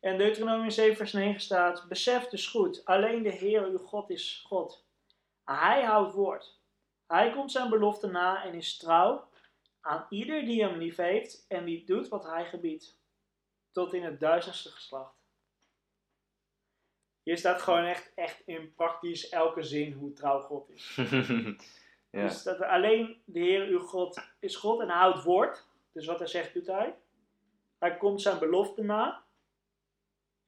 En 0.00 0.18
Deuteronomium 0.18 0.70
7 0.70 0.96
vers 0.96 1.12
9 1.12 1.40
staat, 1.40 1.88
besef 1.88 2.28
dus 2.28 2.46
goed, 2.46 2.84
alleen 2.84 3.22
de 3.22 3.30
Heer 3.30 3.64
uw 3.64 3.78
God 3.78 4.10
is 4.10 4.44
God. 4.46 4.86
Hij 5.44 5.82
houdt 5.82 6.14
woord. 6.14 6.61
Hij 7.12 7.30
komt 7.30 7.52
zijn 7.52 7.70
belofte 7.70 8.06
na 8.06 8.44
en 8.44 8.54
is 8.54 8.76
trouw 8.76 9.28
aan 9.80 10.06
ieder 10.08 10.44
die 10.44 10.62
hem 10.62 10.78
lief 10.78 10.96
heeft 10.96 11.44
en 11.48 11.64
die 11.64 11.84
doet 11.84 12.08
wat 12.08 12.24
hij 12.24 12.46
gebiedt. 12.46 13.00
Tot 13.70 13.94
in 13.94 14.02
het 14.02 14.20
duizendste 14.20 14.70
geslacht. 14.70 15.14
Hier 17.22 17.38
staat 17.38 17.62
gewoon 17.62 17.84
echt, 17.84 18.12
echt 18.14 18.42
in 18.46 18.74
praktisch 18.74 19.28
elke 19.28 19.62
zin 19.62 19.92
hoe 19.92 20.12
trouw 20.12 20.40
God 20.40 20.70
is. 20.70 20.96
Ja. 22.10 22.22
Dus 22.22 22.42
dat 22.42 22.60
alleen 22.60 23.22
de 23.24 23.40
Heer 23.40 23.66
uw 23.66 23.78
God 23.78 24.32
is 24.38 24.56
God 24.56 24.80
en 24.80 24.88
hij 24.88 24.96
houdt 24.96 25.22
woord. 25.22 25.66
Dus 25.92 26.06
wat 26.06 26.18
hij 26.18 26.28
zegt, 26.28 26.54
doet 26.54 26.66
hij. 26.66 26.96
Hij 27.78 27.96
komt 27.96 28.22
zijn 28.22 28.38
belofte 28.38 28.82
na. 28.82 29.24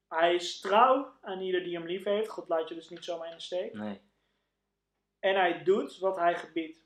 Hij 0.09 0.35
is 0.35 0.61
trouw 0.61 1.13
aan 1.21 1.41
ieder 1.41 1.63
die 1.63 1.77
hem 1.77 1.87
lief 1.87 2.05
heeft. 2.05 2.29
God 2.29 2.49
laat 2.49 2.69
je 2.69 2.75
dus 2.75 2.89
niet 2.89 3.05
zomaar 3.05 3.29
in 3.31 3.37
de 3.37 3.43
steek. 3.43 3.73
Nee. 3.73 4.01
En 5.25 5.35
hij 5.35 5.63
doet 5.63 5.99
wat 5.99 6.17
hij 6.17 6.39
gebiedt. 6.39 6.85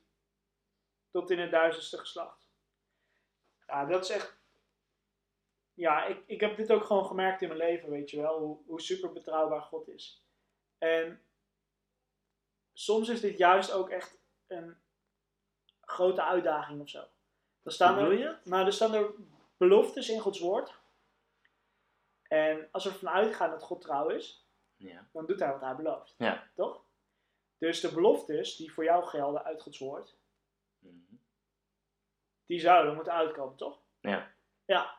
Tot 1.11 1.30
in 1.30 1.38
het 1.38 1.50
duizendste 1.50 1.99
geslacht. 1.99 2.49
Ja, 3.66 3.85
dat 3.85 4.04
is 4.04 4.11
echt. 4.11 4.38
Ja, 5.75 6.04
ik, 6.04 6.23
ik 6.26 6.40
heb 6.40 6.57
dit 6.57 6.73
ook 6.73 6.85
gewoon 6.85 7.07
gemerkt 7.07 7.42
in 7.42 7.49
mijn 7.49 7.61
leven, 7.61 7.90
weet 7.90 8.11
je 8.11 8.21
wel. 8.21 8.38
Hoe, 8.38 8.59
hoe 8.66 8.80
super 8.80 9.12
betrouwbaar 9.12 9.62
God 9.62 9.88
is. 9.88 10.25
En 10.78 11.23
soms 12.73 13.09
is 13.09 13.21
dit 13.21 13.38
juist 13.38 13.73
ook 13.73 13.88
echt 13.90 14.18
een 14.47 14.76
grote 15.80 16.23
uitdaging 16.23 16.80
of 16.80 16.88
zo. 16.88 17.04
Dan 17.62 17.73
staan 17.73 17.99
er, 17.99 18.12
je? 18.18 18.37
nou, 18.45 18.66
er 18.66 18.73
staan 18.73 18.95
er 18.95 19.11
beloftes 19.57 20.09
in 20.09 20.21
Gods 20.21 20.40
woord. 20.40 20.75
En 22.23 22.68
als 22.71 22.85
we 22.85 22.90
ervan 22.90 23.09
uitgaan 23.09 23.50
dat 23.50 23.62
God 23.62 23.80
trouw 23.80 24.09
is, 24.09 24.47
Ja. 24.76 25.09
dan 25.12 25.26
doet 25.26 25.40
hij 25.40 25.52
wat 25.52 25.61
hij 25.61 25.76
belooft. 25.76 26.14
Ja. 26.18 26.50
Toch? 26.54 26.87
Dus 27.59 27.81
de 27.81 27.93
beloftes 27.95 28.57
die 28.57 28.73
voor 28.73 28.85
jou 28.85 29.05
gelden 29.05 29.45
uit 29.45 29.62
Gods 29.62 29.79
woord, 29.79 30.15
Mhm. 30.79 31.15
die 32.47 32.61
zouden 32.61 32.95
moeten 32.95 33.12
uitkomen, 33.12 33.57
toch? 33.57 33.79
Ja. 34.00 34.31
Ja. 34.65 34.97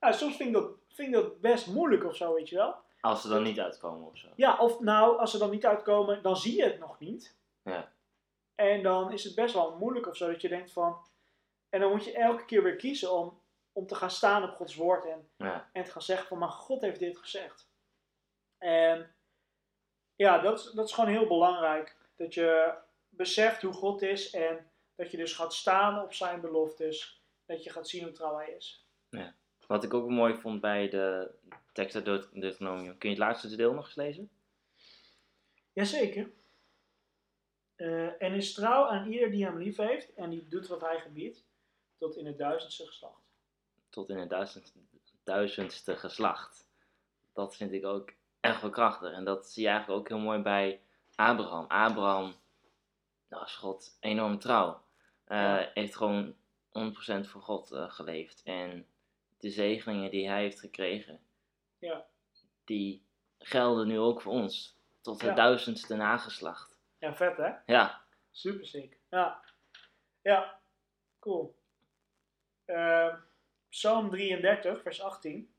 Nou, 0.00 0.14
soms 0.14 0.36
vind 0.36 0.48
ik, 0.48 0.54
dat, 0.54 0.70
vind 0.88 1.08
ik 1.08 1.14
dat 1.14 1.40
best 1.40 1.66
moeilijk 1.66 2.04
of 2.04 2.16
zo, 2.16 2.34
weet 2.34 2.48
je 2.48 2.56
wel. 2.56 2.74
Als 3.00 3.22
ze 3.22 3.28
dan 3.28 3.42
niet 3.42 3.60
uitkomen 3.60 4.08
of 4.08 4.16
zo. 4.18 4.28
Ja, 4.36 4.56
of 4.58 4.80
nou, 4.80 5.18
als 5.18 5.30
ze 5.30 5.38
dan 5.38 5.50
niet 5.50 5.66
uitkomen, 5.66 6.22
dan 6.22 6.36
zie 6.36 6.56
je 6.56 6.64
het 6.64 6.78
nog 6.78 6.98
niet. 7.00 7.36
Ja. 7.62 7.92
En 8.54 8.82
dan 8.82 9.12
is 9.12 9.24
het 9.24 9.34
best 9.34 9.54
wel 9.54 9.76
moeilijk 9.76 10.06
of 10.06 10.16
zo, 10.16 10.26
dat 10.32 10.40
je 10.40 10.48
denkt 10.48 10.72
van... 10.72 10.98
En 11.68 11.80
dan 11.80 11.90
moet 11.90 12.04
je 12.04 12.12
elke 12.12 12.44
keer 12.44 12.62
weer 12.62 12.76
kiezen 12.76 13.12
om, 13.12 13.40
om 13.72 13.86
te 13.86 13.94
gaan 13.94 14.10
staan 14.10 14.42
op 14.42 14.56
Gods 14.56 14.74
woord 14.74 15.04
en, 15.04 15.30
Ja. 15.36 15.70
en 15.72 15.84
te 15.84 15.90
gaan 15.90 16.02
zeggen 16.02 16.26
van, 16.26 16.38
maar 16.38 16.48
God 16.48 16.80
heeft 16.80 16.98
dit 16.98 17.18
gezegd. 17.18 17.68
En 18.58 19.14
ja, 20.16 20.38
dat, 20.38 20.58
is- 20.58 20.70
dat 20.70 20.86
is 20.86 20.92
gewoon 20.92 21.10
heel 21.10 21.26
belangrijk. 21.26 21.96
Dat 22.20 22.34
je 22.34 22.74
beseft 23.08 23.62
hoe 23.62 23.72
God 23.72 24.02
is 24.02 24.30
en 24.30 24.70
dat 24.94 25.10
je 25.10 25.16
dus 25.16 25.32
gaat 25.32 25.54
staan 25.54 26.02
op 26.02 26.12
zijn 26.12 26.40
beloftes. 26.40 27.22
Dat 27.46 27.64
je 27.64 27.70
gaat 27.70 27.88
zien 27.88 28.02
hoe 28.02 28.12
trouw 28.12 28.36
hij 28.36 28.50
is. 28.50 28.86
Wat 29.66 29.84
ik 29.84 29.94
ook 29.94 30.08
mooi 30.08 30.34
vond 30.34 30.60
bij 30.60 30.88
de 30.88 31.34
tekst 31.72 31.94
uit 31.94 32.04
Deut- 32.04 32.32
Deuteronomium. 32.32 32.98
Kun 32.98 33.10
je 33.10 33.14
het 33.14 33.24
laatste 33.24 33.56
deel 33.56 33.74
nog 33.74 33.84
eens 33.84 33.94
lezen? 33.94 34.30
Jazeker. 35.72 36.30
Eh 37.76 38.22
en 38.22 38.34
is 38.34 38.52
trouw 38.54 38.84
aan 38.84 39.12
ieder 39.12 39.30
die 39.30 39.44
hem 39.44 39.58
lief 39.58 39.76
heeft 39.76 40.14
en 40.14 40.30
die 40.30 40.48
doet 40.48 40.66
wat 40.66 40.80
hij 40.80 41.00
gebiedt, 41.00 41.44
tot 41.98 42.16
in 42.16 42.26
het 42.26 42.38
duizendste 42.38 42.86
geslacht. 42.86 43.22
Tot 43.90 44.08
in 44.08 44.18
het 44.18 44.30
duizend, 44.30 44.74
duizendste 45.24 45.96
geslacht. 45.96 46.66
Dat 47.32 47.56
vind 47.56 47.72
ik 47.72 47.84
ook 47.84 48.12
echt 48.40 48.60
wel 48.60 48.70
krachtig. 48.70 49.12
En 49.12 49.24
dat 49.24 49.50
zie 49.50 49.62
je 49.62 49.68
eigenlijk 49.68 50.00
ook 50.00 50.08
heel 50.08 50.18
mooi 50.18 50.38
bij 50.38 50.80
Abraham. 51.28 51.64
Abraham 51.68 52.34
nou, 53.28 53.44
is 53.44 53.54
God 53.56 53.96
enorm 54.00 54.38
trouw. 54.38 54.82
Eh, 55.24 55.38
Ja. 55.38 55.70
Heeft 55.74 55.96
gewoon 55.96 56.34
100% 56.68 57.28
voor 57.28 57.40
God 57.42 57.70
eh, 57.72 57.90
geleefd. 57.90 58.42
En 58.44 58.86
de 59.38 59.50
zegeningen 59.50 60.10
die 60.10 60.28
hij 60.28 60.42
heeft 60.42 60.60
gekregen, 60.60 61.20
Ja. 61.78 62.06
die 62.64 63.02
gelden 63.38 63.86
nu 63.86 63.98
ook 63.98 64.20
voor 64.22 64.32
ons. 64.32 64.78
Tot 65.00 65.20
het 65.20 65.30
Ja. 65.30 65.34
duizendste 65.36 65.94
nageslacht. 65.96 66.78
Ja, 66.98 67.14
vet 67.14 67.36
hè? 67.36 67.50
Ja, 67.66 68.00
Super 68.30 68.66
sick. 68.66 68.96
Ja. 69.10 69.42
Ja, 70.22 70.60
cool. 71.18 71.54
Eh, 72.64 73.14
Psalm 73.68 74.10
33, 74.10 74.82
vers 74.82 75.02
18. 75.02 75.54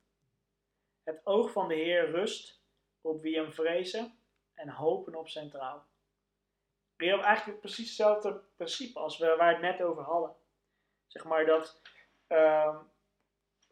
Het 1.03 1.22
oog 1.24 1.51
van 1.51 1.68
de 1.68 1.75
Heer 1.75 2.12
rust 2.12 2.62
op 3.01 3.22
wie 3.22 3.36
hem 3.36 3.53
vrezen 3.53 4.18
en 4.62 4.70
hopen 4.70 5.15
op 5.15 5.30
zijn 5.30 5.50
trouw. 5.50 5.84
Je 6.98 7.10
hebt 7.10 7.24
eigenlijk 7.24 7.60
precies 7.60 7.88
hetzelfde 7.88 8.41
principe 8.56 9.00
als 9.00 9.18
we, 9.18 9.25
waar 9.25 9.38
we 9.38 9.65
het 9.65 9.77
net 9.77 9.88
over 9.88 10.03
hadden. 10.03 10.36
Zeg 11.08 11.24
maar 11.24 11.46
dat 11.46 11.82
ehm, 12.27 12.77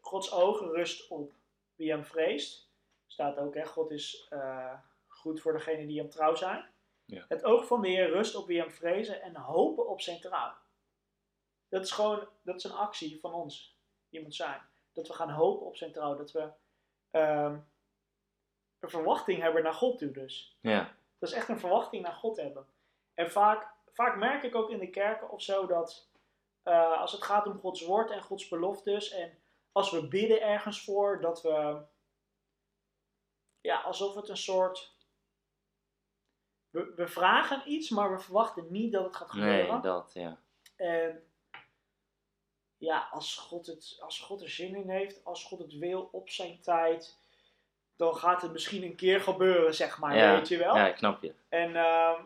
Gods 0.00 0.32
ogen 0.32 0.70
rust 0.70 1.08
op 1.08 1.32
wie 1.74 1.90
hem 1.90 2.04
vreest. 2.04 2.70
Staat 3.06 3.38
ook, 3.38 3.54
hè, 3.54 3.66
God 3.66 3.90
is 3.90 4.26
eh, 4.30 4.78
goed 5.06 5.40
voor 5.40 5.52
degenen 5.52 5.86
die 5.86 5.98
hem 5.98 6.10
trouw 6.10 6.34
zijn. 6.34 6.70
Het 7.28 7.44
oog 7.44 7.66
van 7.66 7.82
de 7.82 7.88
Heer 7.88 8.10
rust 8.10 8.34
op 8.34 8.46
wie 8.46 8.60
hem 8.60 8.70
vrezen 8.70 9.22
en 9.22 9.36
hopen 9.36 9.88
op 9.88 10.00
zijn 10.00 10.20
trouw. 10.20 10.54
Dat 11.68 11.82
is 11.82 11.90
gewoon, 11.90 12.28
dat 12.42 12.56
is 12.56 12.64
een 12.64 12.72
actie 12.72 13.20
van 13.20 13.32
ons, 13.32 13.78
die 14.08 14.22
moet 14.22 14.34
zijn. 14.34 14.60
Dat 14.92 15.08
we 15.08 15.14
gaan 15.14 15.30
hopen 15.30 15.66
op 15.66 15.76
zijn 15.76 15.92
trouw. 15.92 16.16
Dat 16.16 16.32
we 16.32 16.50
ehm, 17.10 17.58
een 18.80 18.90
verwachting 18.90 19.42
hebben 19.42 19.62
naar 19.62 19.74
God 19.74 19.98
toe 19.98 20.10
dus. 20.10 20.56
ja, 20.60 20.94
Dat 21.18 21.28
is 21.28 21.34
echt 21.34 21.48
een 21.48 21.58
verwachting 21.58 22.02
naar 22.02 22.14
God 22.14 22.36
hebben. 22.36 22.66
En 23.14 23.30
vaak, 23.30 23.68
vaak 23.92 24.16
merk 24.16 24.42
ik 24.42 24.54
ook 24.54 24.70
in 24.70 24.78
de 24.78 24.90
kerken 24.90 25.30
of 25.30 25.42
zo 25.42 25.66
dat 25.66 26.08
eh, 26.62 27.00
als 27.00 27.12
het 27.12 27.22
gaat 27.22 27.46
om 27.46 27.58
Gods 27.58 27.84
woord 27.84 28.10
en 28.10 28.22
Gods 28.22 28.48
beloftes 28.48 29.10
en 29.10 29.38
als 29.72 29.90
we 29.90 30.08
bidden 30.08 30.42
ergens 30.42 30.84
voor, 30.84 31.20
dat 31.20 31.42
we 31.42 31.82
ja, 33.60 33.80
alsof 33.80 34.14
het 34.14 34.28
een 34.28 34.36
soort 34.36 34.94
we, 36.70 36.92
we 36.96 37.08
vragen 37.08 37.62
iets, 37.70 37.90
maar 37.90 38.12
we 38.12 38.18
verwachten 38.18 38.66
niet 38.70 38.92
dat 38.92 39.04
het 39.04 39.16
gaat 39.16 39.30
gebeuren. 39.30 39.72
nee, 39.72 39.80
dat, 39.80 40.10
ja. 40.14 40.40
En 40.76 41.24
ja, 42.76 43.08
als 43.10 43.36
God, 43.36 43.66
het, 43.66 43.96
als 44.00 44.20
God 44.20 44.42
er 44.42 44.50
zin 44.50 44.74
in 44.74 44.90
heeft, 44.90 45.24
als 45.24 45.44
God 45.44 45.58
het 45.58 45.78
wil 45.78 46.08
op 46.12 46.28
zijn 46.28 46.60
tijd, 46.60 47.18
dan 48.00 48.16
gaat 48.16 48.42
het 48.42 48.52
misschien 48.52 48.82
een 48.82 48.96
keer 48.96 49.20
gebeuren, 49.20 49.74
zeg 49.74 49.98
maar, 49.98 50.16
Ja, 50.16 50.34
weet 50.34 50.48
je 50.48 50.58
wel. 50.58 50.76
Ja, 50.76 50.88
ik 50.88 50.96
snap 50.96 51.22
je. 51.22 51.34
En, 51.48 51.76
ehm, 51.76 52.22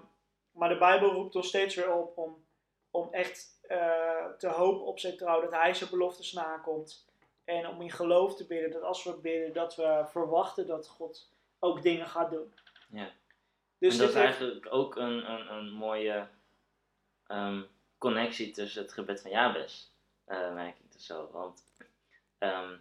maar 0.52 0.68
de 0.68 0.78
Bijbel 0.78 1.12
roept 1.12 1.36
ons 1.36 1.48
steeds 1.48 1.74
weer 1.74 1.92
op 1.92 2.18
om, 2.18 2.44
om 2.90 3.08
echt 3.10 3.58
eh, 3.68 4.26
te 4.38 4.48
hopen 4.48 4.86
op 4.86 4.98
zijn 4.98 5.16
trouw, 5.16 5.40
dat 5.40 5.50
hij 5.50 5.74
zijn 5.74 5.90
beloftes 5.90 6.32
nakomt. 6.32 7.06
En 7.44 7.68
om 7.68 7.82
in 7.82 7.90
geloof 7.90 8.36
te 8.36 8.46
bidden, 8.46 8.70
dat 8.70 8.82
als 8.82 9.04
we 9.04 9.12
bidden, 9.12 9.52
dat 9.52 9.76
we 9.76 10.04
verwachten 10.06 10.66
dat 10.66 10.88
God 10.88 11.30
ook 11.58 11.82
dingen 11.82 12.06
gaat 12.06 12.30
doen. 12.30 12.54
Ja. 12.88 13.10
Dus 13.78 13.92
en 13.92 13.98
dat 13.98 14.08
is 14.08 14.14
eigenlijk 14.14 14.66
ook 14.70 14.96
een, 14.96 15.30
een, 15.30 15.52
een 15.52 15.70
mooie 15.70 16.26
ehm, 17.26 17.62
connectie 17.98 18.50
tussen 18.50 18.82
het 18.82 18.92
gebed 18.92 19.20
van 19.20 19.30
Jabes, 19.30 19.92
eh 20.24 20.54
merk 20.54 20.78
ik 20.78 20.92
dus 20.92 21.06
zo. 21.06 21.28
Want 21.32 21.62
ehm, 22.38 22.76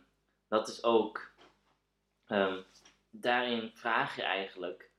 dat 0.48 0.68
is 0.68 0.84
ook, 0.84 1.32
daarin 3.16 3.72
vraag 3.74 4.16
je 4.16 4.22
eigenlijk 4.22 4.92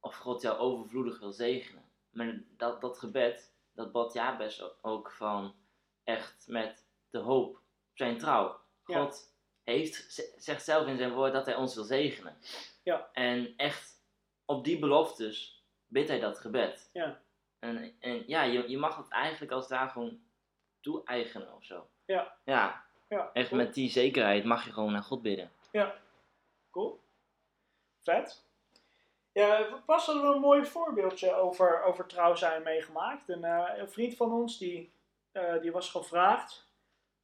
of 0.00 0.16
God 0.16 0.42
jou 0.42 0.58
overvloedig 0.58 1.18
wil 1.18 1.32
zegenen. 1.32 1.84
Maar 2.10 2.42
dat, 2.56 2.80
dat 2.80 2.98
gebed, 2.98 3.54
dat 3.72 3.92
bad 3.92 4.12
Jabes 4.12 4.82
ook 4.82 5.10
van 5.10 5.54
echt 6.04 6.44
met 6.48 6.86
de 7.10 7.18
hoop 7.18 7.56
op 7.56 7.62
zijn 7.94 8.18
trouw. 8.18 8.60
Ja. 8.86 9.00
God 9.00 9.34
heeft, 9.64 10.32
zegt 10.38 10.64
zelf 10.64 10.86
in 10.86 10.96
zijn 10.96 11.12
woord 11.12 11.32
dat 11.32 11.46
hij 11.46 11.54
ons 11.54 11.74
wil 11.74 11.84
zegenen. 11.84 12.36
Ja. 12.82 13.08
En 13.12 13.54
echt 13.56 14.00
op 14.44 14.64
die 14.64 14.78
beloftes 14.78 15.64
bidt 15.86 16.08
hij 16.08 16.20
dat 16.20 16.38
gebed. 16.38 16.90
Ja. 16.92 17.20
En, 17.58 17.94
en 18.00 18.24
ja, 18.26 18.42
je, 18.42 18.70
je 18.70 18.78
mag 18.78 18.96
het 18.96 19.08
eigenlijk 19.08 19.52
als 19.52 19.68
daar 19.68 19.88
gewoon 19.88 20.20
toe-eigenen 20.80 21.54
of 21.54 21.64
zo. 21.64 21.88
Ja. 22.04 22.36
Ja, 22.44 22.84
ja, 23.08 23.30
echt 23.32 23.48
cool. 23.48 23.60
met 23.60 23.74
die 23.74 23.90
zekerheid 23.90 24.44
mag 24.44 24.64
je 24.64 24.72
gewoon 24.72 24.92
naar 24.92 25.02
God 25.02 25.22
bidden. 25.22 25.50
Ja, 25.72 25.94
cool. 26.70 27.01
Vet. 28.02 28.44
Ja, 29.32 29.80
pas 29.86 30.06
hadden 30.06 30.28
we 30.28 30.34
een 30.34 30.40
mooi 30.40 30.64
voorbeeldje 30.64 31.34
over, 31.34 31.82
over 31.82 32.06
trouw 32.06 32.34
zijn 32.34 32.62
meegemaakt. 32.62 33.28
Een, 33.28 33.44
eh, 33.44 33.78
een 33.78 33.90
vriend 33.90 34.16
van 34.16 34.32
ons 34.32 34.58
die, 34.58 34.94
eh, 35.32 35.60
die 35.60 35.72
was 35.72 35.90
gevraagd 35.90 36.70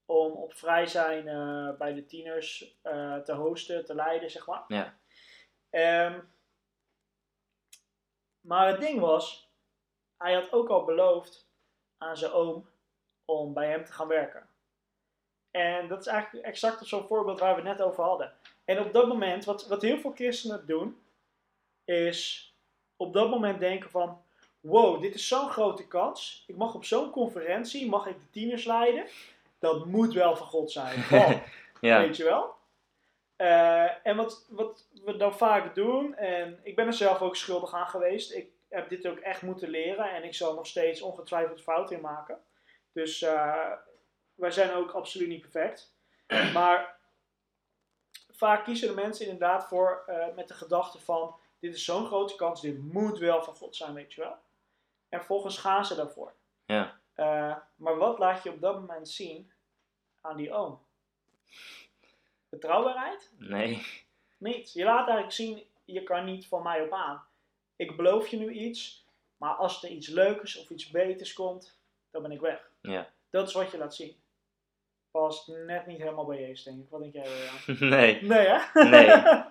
om 0.08 0.32
op 0.32 0.54
vrij 0.54 0.86
zijn 0.86 1.28
eh, 1.28 1.76
bij 1.76 1.94
de 1.94 2.06
tieners 2.06 2.78
eh, 2.82 3.16
te 3.16 3.32
hosten, 3.32 3.84
te 3.84 3.94
leiden, 3.94 4.30
zeg 4.30 4.46
maar. 4.46 4.64
Ja. 4.68 4.98
Ehm, 5.70 6.20
maar 8.40 8.68
het 8.68 8.80
ding 8.80 9.00
was, 9.00 9.52
hij 10.16 10.34
had 10.34 10.52
ook 10.52 10.68
al 10.68 10.84
beloofd 10.84 11.50
aan 11.98 12.16
zijn 12.16 12.32
oom 12.32 12.68
om 13.24 13.52
bij 13.52 13.70
hem 13.70 13.84
te 13.84 13.92
gaan 13.92 14.08
werken. 14.08 14.48
En 15.50 15.88
dat 15.88 16.00
is 16.00 16.06
eigenlijk 16.06 16.46
exact 16.46 16.86
zo'n 16.86 17.06
voorbeeld 17.06 17.40
waar 17.40 17.54
we 17.54 17.68
het 17.68 17.78
net 17.78 17.86
over 17.86 18.04
hadden. 18.04 18.32
En 18.68 18.80
op 18.80 18.92
dat 18.92 19.08
moment, 19.08 19.44
wat, 19.44 19.66
wat 19.66 19.82
heel 19.82 19.98
veel 19.98 20.12
christenen 20.14 20.66
doen, 20.66 20.98
is 21.84 22.52
op 22.96 23.12
dat 23.12 23.30
moment 23.30 23.60
denken 23.60 23.90
van, 23.90 24.22
wow, 24.60 25.00
dit 25.00 25.14
is 25.14 25.28
zo'n 25.28 25.50
grote 25.50 25.86
kans. 25.86 26.44
Ik 26.46 26.56
mag 26.56 26.74
op 26.74 26.84
zo'n 26.84 27.10
conferentie, 27.10 27.88
mag 27.88 28.06
ik 28.06 28.14
de 28.14 28.30
tieners 28.30 28.64
leiden. 28.64 29.04
Dat 29.58 29.86
moet 29.86 30.12
wel 30.12 30.36
van 30.36 30.46
God 30.46 30.70
zijn. 30.70 31.04
Wow. 31.10 31.32
Ja, 31.80 32.00
Weet 32.00 32.16
je 32.16 32.24
wel? 32.24 32.54
Eh, 33.36 34.06
en 34.06 34.16
wat, 34.16 34.46
wat 34.48 34.88
we 35.04 35.16
dan 35.16 35.34
vaak 35.34 35.74
doen, 35.74 36.16
en 36.16 36.60
ik 36.62 36.76
ben 36.76 36.86
er 36.86 36.92
zelf 36.92 37.20
ook 37.20 37.36
schuldig 37.36 37.74
aan 37.74 37.88
geweest. 37.88 38.32
Ik, 38.32 38.48
heb 38.68 38.88
dit 38.88 39.06
ook 39.06 39.18
echt 39.18 39.42
moeten 39.42 39.68
leren 39.68 40.10
en 40.10 40.24
ik 40.24 40.34
zal 40.34 40.54
nog 40.54 40.66
steeds 40.66 41.02
ongetwijfeld 41.02 41.62
fouten 41.62 41.96
in 41.96 42.02
maken. 42.02 42.38
Dus 42.92 43.22
uh, 43.22 43.72
wij 44.34 44.50
zijn 44.50 44.72
ook 44.72 44.90
absoluut 44.90 45.28
niet 45.28 45.40
perfect. 45.40 45.94
Maar 46.52 46.97
vaak 48.38 48.64
kiezen 48.64 48.88
de 48.88 48.94
mensen 48.94 49.24
inderdaad 49.24 49.68
voor 49.68 50.04
uh, 50.08 50.34
met 50.34 50.48
de 50.48 50.54
gedachte 50.54 51.00
van 51.00 51.34
dit 51.58 51.74
is 51.74 51.84
zo'n 51.84 52.06
grote 52.06 52.36
kans, 52.36 52.60
dit 52.60 52.92
moet 52.92 53.18
wel 53.18 53.42
van 53.42 53.54
God 53.54 53.76
zijn, 53.76 53.94
weet 53.94 54.12
je 54.12 54.20
wel. 54.20 54.36
En 55.08 55.18
vervolgens 55.18 55.58
gaan 55.58 55.84
ze 55.84 55.94
daarvoor. 55.94 56.32
Ja. 56.66 57.00
Uh, 57.16 57.56
maar 57.76 57.96
wat 57.96 58.18
laat 58.18 58.42
je 58.42 58.50
op 58.50 58.60
dat 58.60 58.74
moment 58.74 59.08
zien 59.08 59.52
aan 60.20 60.36
die 60.36 60.52
oom? 60.52 60.80
Betrouwbaarheid? 62.48 63.32
Nee. 63.38 63.86
Niets. 64.36 64.72
Je 64.72 64.84
laat 64.84 65.06
eigenlijk 65.06 65.32
zien, 65.32 65.66
je 65.84 66.02
kan 66.02 66.24
niet 66.24 66.46
van 66.46 66.62
mij 66.62 66.82
op 66.82 66.92
aan. 66.92 67.22
Ik 67.76 67.96
beloof 67.96 68.28
je 68.28 68.36
nu 68.36 68.50
iets, 68.50 69.04
maar 69.36 69.54
als 69.54 69.82
er 69.82 69.90
iets 69.90 70.08
leuks 70.08 70.56
of 70.56 70.70
iets 70.70 70.90
beters 70.90 71.32
komt, 71.32 71.78
dan 72.10 72.22
ben 72.22 72.32
ik 72.32 72.40
weg. 72.40 72.70
Ja. 72.80 73.10
Dat 73.30 73.48
is 73.48 73.54
wat 73.54 73.70
je 73.70 73.78
laat 73.78 73.94
zien. 73.94 74.16
Past 75.18 75.48
net 75.48 75.86
niet 75.86 75.98
helemaal 75.98 76.24
bij 76.24 76.40
Jezus, 76.40 76.62
denk 76.62 76.78
ik. 76.78 76.90
Wat 76.90 77.00
denk 77.00 77.12
jij? 77.12 77.50
Nee. 77.88 78.22
Nee, 78.22 78.46
hè? 78.46 78.58
Nee. 78.90 79.42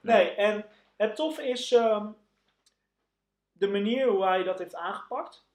nee, 0.00 0.34
en 0.34 0.66
het 0.96 1.16
tof 1.16 1.38
is 1.38 1.72
um, 1.72 2.16
de 3.52 3.68
manier 3.68 4.08
hoe 4.08 4.24
hij 4.24 4.42
dat 4.42 4.58
heeft 4.58 4.74
aangepakt. 4.74 5.46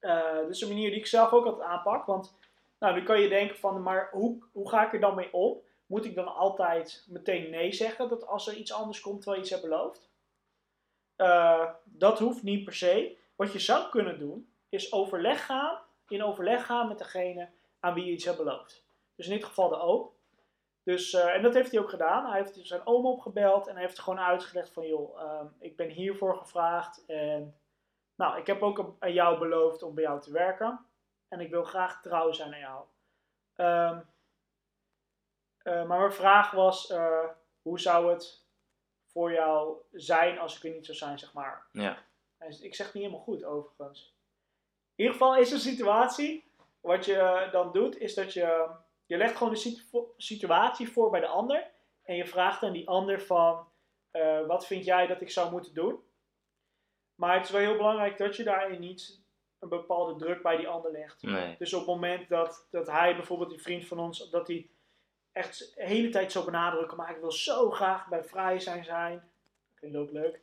Uh, 0.00 0.46
dus 0.46 0.60
een 0.60 0.68
manier 0.68 0.90
die 0.90 0.98
ik 0.98 1.06
zelf 1.06 1.32
ook 1.32 1.44
altijd 1.44 1.68
aanpak. 1.68 2.06
Want 2.06 2.36
nou, 2.78 2.94
nu 2.94 3.02
kan 3.02 3.20
je 3.20 3.28
denken 3.28 3.56
van, 3.56 3.82
maar 3.82 4.08
hoe, 4.10 4.42
hoe 4.52 4.68
ga 4.68 4.86
ik 4.86 4.92
er 4.92 5.00
dan 5.00 5.14
mee 5.14 5.32
om? 5.32 5.60
Moet 5.86 6.04
ik 6.04 6.14
dan 6.14 6.34
altijd 6.34 7.06
meteen 7.08 7.50
nee 7.50 7.72
zeggen 7.72 8.08
dat 8.08 8.26
als 8.26 8.48
er 8.48 8.54
iets 8.54 8.72
anders 8.72 9.00
komt 9.00 9.16
terwijl 9.16 9.36
je 9.36 9.42
iets 9.42 9.50
hebt 9.50 9.68
beloofd? 9.68 10.10
Uh, 11.16 11.70
dat 11.84 12.18
hoeft 12.18 12.42
niet 12.42 12.64
per 12.64 12.74
se. 12.74 13.16
Wat 13.36 13.52
je 13.52 13.58
zou 13.58 13.90
kunnen 13.90 14.18
doen, 14.18 14.52
is 14.68 14.92
overleg 14.92 15.44
gaan, 15.44 15.78
in 16.08 16.24
overleg 16.24 16.66
gaan 16.66 16.88
met 16.88 16.98
degene 16.98 17.48
aan 17.82 17.94
wie 17.94 18.04
je 18.04 18.12
iets 18.12 18.24
hebt 18.24 18.38
beloofd. 18.38 18.84
Dus 19.14 19.26
in 19.26 19.32
dit 19.32 19.44
geval 19.44 19.68
de 19.68 19.78
oom. 19.78 20.10
Dus, 20.82 21.12
uh, 21.12 21.34
en 21.34 21.42
dat 21.42 21.54
heeft 21.54 21.70
hij 21.70 21.80
ook 21.80 21.90
gedaan. 21.90 22.30
Hij 22.30 22.38
heeft 22.38 22.58
zijn 22.62 22.86
oom 22.86 23.06
opgebeld 23.06 23.66
en 23.66 23.72
hij 23.74 23.82
heeft 23.82 23.98
gewoon 23.98 24.20
uitgelegd 24.20 24.70
van, 24.70 24.86
joh, 24.86 25.22
uh, 25.22 25.40
ik 25.58 25.76
ben 25.76 25.88
hiervoor 25.88 26.36
gevraagd 26.36 27.04
en 27.06 27.56
nou, 28.14 28.38
ik 28.38 28.46
heb 28.46 28.62
ook 28.62 28.96
aan 28.98 29.12
jou 29.12 29.38
beloofd 29.38 29.82
om 29.82 29.94
bij 29.94 30.04
jou 30.04 30.20
te 30.20 30.32
werken. 30.32 30.86
En 31.28 31.40
ik 31.40 31.50
wil 31.50 31.64
graag 31.64 32.00
trouw 32.00 32.32
zijn 32.32 32.54
aan 32.54 32.58
jou. 32.58 32.84
Um, 33.56 34.10
uh, 35.62 35.86
maar 35.86 35.98
mijn 35.98 36.12
vraag 36.12 36.50
was, 36.50 36.90
uh, 36.90 37.24
hoe 37.62 37.80
zou 37.80 38.12
het 38.12 38.46
voor 39.06 39.32
jou 39.32 39.76
zijn 39.92 40.38
als 40.38 40.56
ik 40.56 40.64
er 40.64 40.70
niet 40.70 40.84
zou 40.84 40.96
zijn, 40.96 41.18
zeg 41.18 41.32
maar. 41.32 41.66
Ja. 41.72 41.98
Ik 42.60 42.74
zeg 42.74 42.86
het 42.86 42.94
niet 42.94 43.04
helemaal 43.04 43.24
goed, 43.24 43.44
overigens. 43.44 44.14
In 44.94 45.04
ieder 45.04 45.12
geval 45.12 45.36
is 45.36 45.50
een 45.50 45.58
situatie, 45.58 46.51
wat 46.82 47.04
je 47.04 47.48
dan 47.52 47.72
doet, 47.72 47.98
is 47.98 48.14
dat 48.14 48.32
je, 48.32 48.68
je 49.06 49.16
legt 49.16 49.36
gewoon 49.36 49.52
de 49.52 49.58
situ 49.58 49.82
situatie 50.16 50.88
voor 50.88 51.10
bij 51.10 51.20
de 51.20 51.26
ander. 51.26 51.70
En 52.02 52.16
je 52.16 52.26
vraagt 52.26 52.62
aan 52.62 52.72
die 52.72 52.88
ander 52.88 53.20
van, 53.20 53.68
uh, 54.12 54.46
wat 54.46 54.66
vind 54.66 54.84
jij 54.84 55.06
dat 55.06 55.20
ik 55.20 55.30
zou 55.30 55.50
moeten 55.50 55.74
doen? 55.74 56.00
Maar 57.14 57.34
het 57.34 57.44
is 57.44 57.50
wel 57.50 57.60
heel 57.60 57.76
belangrijk 57.76 58.18
dat 58.18 58.36
je 58.36 58.44
daarin 58.44 58.80
niet 58.80 59.20
een 59.58 59.68
bepaalde 59.68 60.24
druk 60.24 60.42
bij 60.42 60.56
die 60.56 60.68
ander 60.68 60.92
legt. 60.92 61.22
Nee. 61.22 61.54
Dus 61.58 61.72
op 61.72 61.78
het 61.78 61.88
moment 61.88 62.28
dat, 62.28 62.66
dat 62.70 62.86
hij 62.86 63.16
bijvoorbeeld, 63.16 63.50
die 63.50 63.62
vriend 63.62 63.86
van 63.86 63.98
ons, 63.98 64.30
dat 64.30 64.46
hij 64.46 64.70
echt 65.32 65.58
de 65.58 65.84
hele 65.84 66.08
tijd 66.08 66.32
zo 66.32 66.44
benadrukken, 66.44 66.96
maar 66.96 67.10
ik 67.10 67.20
wil 67.20 67.32
zo 67.32 67.70
graag 67.70 68.08
bij 68.08 68.24
vrij 68.24 68.60
zijn 68.60 68.84
zijn. 68.84 69.30
Klinkt 69.74 69.98
ook 69.98 70.10
leuk. 70.10 70.40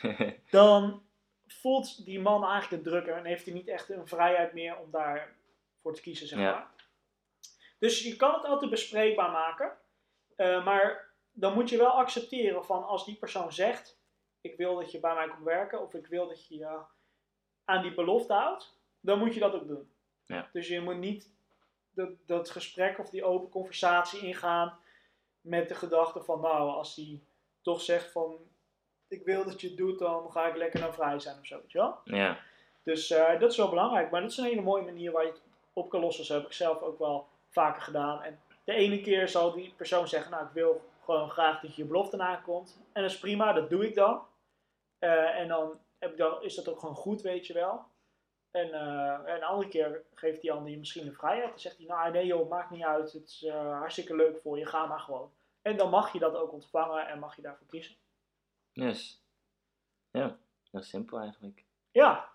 Dan 0.50 1.02
voelt 1.46 2.04
die 2.04 2.20
man 2.20 2.44
eigenlijk 2.44 2.84
de 2.84 2.90
drukker 2.90 3.14
en 3.14 3.24
heeft 3.24 3.44
hij 3.44 3.54
niet 3.54 3.68
echt 3.68 3.90
een 3.90 4.06
vrijheid 4.06 4.52
meer 4.52 4.78
om 4.78 4.90
daarvoor 5.82 5.94
te 5.94 6.00
kiezen, 6.00 6.26
zeg 6.26 6.38
Ja. 6.38 6.52
maar. 6.52 6.70
Dus 7.78 8.02
je 8.02 8.16
kan 8.16 8.34
het 8.34 8.44
altijd 8.44 8.70
bespreekbaar 8.70 9.30
maken, 9.30 9.72
uh, 10.36 10.64
maar 10.64 11.08
dan 11.32 11.54
moet 11.54 11.68
je 11.68 11.76
wel 11.76 11.90
accepteren 11.90 12.64
van 12.64 12.84
als 12.86 13.04
die 13.04 13.16
persoon 13.16 13.52
zegt, 13.52 13.98
ik 14.40 14.56
wil 14.56 14.74
dat 14.76 14.90
je 14.92 15.00
bij 15.00 15.14
mij 15.14 15.28
komt 15.28 15.44
werken 15.44 15.80
of 15.80 15.94
ik 15.94 16.06
wil 16.06 16.28
dat 16.28 16.46
je 16.46 16.58
uh, 16.58 16.82
aan 17.64 17.82
die 17.82 17.94
belofte 17.94 18.32
houdt, 18.32 18.78
dan 19.00 19.18
moet 19.18 19.34
je 19.34 19.40
dat 19.40 19.54
ook 19.54 19.66
doen. 19.68 19.92
Ja. 20.24 20.48
Dus 20.52 20.68
je 20.68 20.80
moet 20.80 20.96
niet 20.98 21.34
dat, 21.94 22.10
dat 22.26 22.50
gesprek 22.50 22.98
of 22.98 23.10
die 23.10 23.24
open 23.24 23.50
conversatie 23.50 24.20
ingaan 24.20 24.78
met 25.40 25.68
de 25.68 25.74
gedachte 25.74 26.22
van, 26.22 26.40
nou, 26.40 26.70
als 26.70 26.96
hij 26.96 27.20
toch 27.62 27.80
zegt 27.80 28.12
van, 28.12 28.38
ik 29.08 29.24
wil 29.24 29.44
dat 29.44 29.60
je 29.60 29.68
het 29.68 29.76
doet, 29.76 29.98
dan 29.98 30.32
ga 30.32 30.46
ik 30.46 30.56
lekker 30.56 30.80
naar 30.80 30.94
vrij 30.94 31.18
zijn 31.18 31.38
of 31.38 31.46
zo, 31.46 31.60
weet 31.60 31.72
je 31.72 31.78
wel? 31.78 32.00
Ja. 32.04 32.38
Dus 32.82 33.10
uh, 33.10 33.40
dat 33.40 33.50
is 33.50 33.56
wel 33.56 33.68
belangrijk, 33.68 34.10
maar 34.10 34.20
dat 34.20 34.30
is 34.30 34.36
een 34.36 34.44
hele 34.44 34.60
mooie 34.60 34.84
manier 34.84 35.12
waar 35.12 35.24
je 35.24 35.30
het 35.30 35.42
op. 35.72 35.90
Dat 35.90 36.26
heb 36.28 36.44
ik 36.44 36.52
zelf 36.52 36.82
ook 36.82 36.98
wel 36.98 37.28
vaker 37.48 37.82
gedaan. 37.82 38.22
En 38.22 38.40
de 38.64 38.72
ene 38.72 39.00
keer 39.00 39.28
zal 39.28 39.52
die 39.52 39.74
persoon 39.76 40.08
zeggen, 40.08 40.30
nou, 40.30 40.44
ik 40.46 40.52
wil 40.52 40.90
gewoon 41.04 41.30
graag 41.30 41.60
dat 41.60 41.74
je 41.74 41.82
je 41.82 41.88
belofte 41.88 42.16
nakomt. 42.16 42.78
En 42.92 43.02
dat 43.02 43.10
is 43.10 43.18
prima, 43.18 43.52
dat 43.52 43.70
doe 43.70 43.86
ik 43.86 43.94
dan. 43.94 44.22
Uh, 45.00 45.38
en 45.38 45.48
dan, 45.48 45.78
heb 45.98 46.10
ik 46.10 46.16
dan 46.16 46.42
is 46.42 46.54
dat 46.54 46.68
ook 46.68 46.78
gewoon 46.78 46.94
goed, 46.94 47.22
weet 47.22 47.46
je 47.46 47.52
wel. 47.52 47.84
En 48.50 48.68
uh, 48.68 49.18
een 49.24 49.42
andere 49.42 49.68
keer 49.68 50.02
geeft 50.14 50.40
die 50.40 50.52
ander 50.52 50.70
je 50.70 50.78
misschien 50.78 51.04
de 51.04 51.12
vrijheid. 51.12 51.48
Dan 51.48 51.58
zegt 51.58 51.76
hij, 51.76 51.86
nou 51.86 52.12
nee 52.12 52.26
joh, 52.26 52.48
maakt 52.48 52.70
niet 52.70 52.84
uit. 52.84 53.12
Het 53.12 53.28
is 53.28 53.42
uh, 53.42 53.78
hartstikke 53.78 54.16
leuk 54.16 54.40
voor 54.40 54.58
je, 54.58 54.66
ga 54.66 54.86
maar 54.86 55.00
gewoon. 55.00 55.32
En 55.62 55.76
dan 55.76 55.90
mag 55.90 56.12
je 56.12 56.18
dat 56.18 56.34
ook 56.34 56.52
ontvangen 56.52 57.08
en 57.08 57.18
mag 57.18 57.36
je 57.36 57.42
daarvoor 57.42 57.66
kiezen. 57.66 57.94
Yes. 58.72 59.24
Ja, 60.10 60.38
is 60.72 60.88
simpel 60.88 61.18
eigenlijk. 61.18 61.64
Ja, 61.90 62.28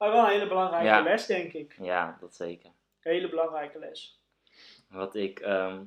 maar 0.00 0.10
wel 0.10 0.24
een 0.24 0.30
hele 0.30 0.48
belangrijke 0.48 0.86
Ja. 0.86 1.00
les, 1.02 1.26
denk 1.26 1.52
ik. 1.52 1.76
Ja, 1.80 2.16
dat 2.20 2.34
zeker. 2.34 2.70
Een 3.02 3.12
hele 3.12 3.28
belangrijke 3.28 3.78
les. 3.78 4.20
Wat 4.88 5.14
ik 5.14 5.40
ehm, 5.40 5.84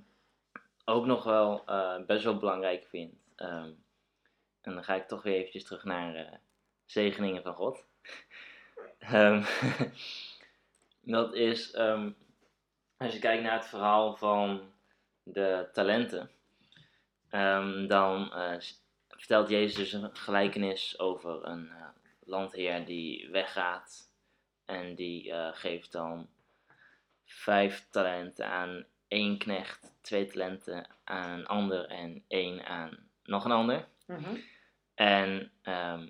ook 0.86 1.06
nog 1.06 1.24
wel 1.24 1.64
eh, 1.66 2.06
best 2.06 2.24
wel 2.24 2.38
belangrijk 2.38 2.86
vind. 2.86 3.14
ehm, 3.36 3.72
en 4.62 4.74
dan 4.74 4.84
ga 4.84 4.96
ik 4.96 5.08
toch 5.08 5.22
weer 5.24 5.34
eventjes 5.36 5.64
terug 5.64 5.84
naar 5.84 6.16
eh, 6.16 6.38
zegeningen 6.86 7.44
van 7.44 7.54
God. 7.54 7.86
Ehm, 9.00 9.44
dat 11.16 11.34
is, 11.34 11.76
als 12.98 13.14
je 13.14 13.20
kijkt 13.20 13.44
naar 13.44 13.54
het 13.58 13.66
verhaal 13.68 14.16
van 14.16 14.72
de 15.24 15.70
talenten, 15.74 16.30
dan 17.88 18.34
eh, 18.34 18.56
vertelt 19.10 19.50
Jezus 19.50 19.76
dus 19.76 19.94
een 19.94 20.16
gelijkenis 20.16 21.00
over 21.00 21.46
een 21.48 21.72
landheer 22.26 22.86
die 22.86 23.30
weggaat 23.32 24.12
en 24.66 24.96
die 24.96 25.32
eh, 25.32 25.50
geeft 25.54 25.92
dan 25.92 26.30
vijf 27.26 27.88
talenten 27.90 28.48
aan 28.48 28.86
één 29.08 29.38
knecht, 29.38 29.94
twee 30.02 30.26
talenten 30.26 30.88
aan 31.04 31.30
een 31.30 31.48
ander 31.48 31.86
en 31.86 32.24
één 32.28 32.66
aan 32.66 33.10
nog 33.24 33.46
een 33.46 33.52
ander. 33.52 33.88
Mhm. 34.08 34.36
En 34.96 35.52
ehm, 35.62 36.08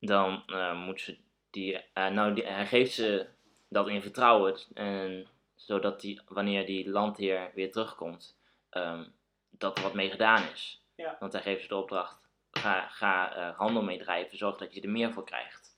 dan 0.00 0.42
eh, 0.46 0.84
moet 0.84 1.00
ze 1.00 1.18
die, 1.50 1.80
eh, 1.92 2.08
nou, 2.08 2.34
die, 2.34 2.44
hij 2.44 2.66
geeft 2.66 2.92
ze 2.92 3.26
dat 3.68 3.88
in 3.88 4.02
vertrouwen, 4.02 4.56
en, 4.74 5.26
zodat 5.54 6.00
die, 6.00 6.20
wanneer 6.28 6.66
die 6.66 6.90
landheer 6.90 7.50
weer 7.54 7.72
terugkomt, 7.72 8.38
ehm, 8.70 9.04
dat 9.50 9.76
er 9.76 9.82
wat 9.82 9.94
mee 9.94 10.10
gedaan 10.10 10.42
is. 10.52 10.82
Ja. 10.94 11.16
Want 11.20 11.32
hij 11.32 11.42
geeft 11.42 11.62
ze 11.62 11.68
de 11.68 11.76
opdracht, 11.76 12.21
ga, 12.52 12.88
ga 12.88 13.34
eh, 13.34 13.56
handel 13.56 13.82
mee 13.82 13.98
drijven, 13.98 14.38
zorg 14.38 14.56
dat 14.56 14.74
je 14.74 14.80
er 14.80 14.88
meer 14.88 15.12
voor 15.12 15.24
krijgt. 15.24 15.76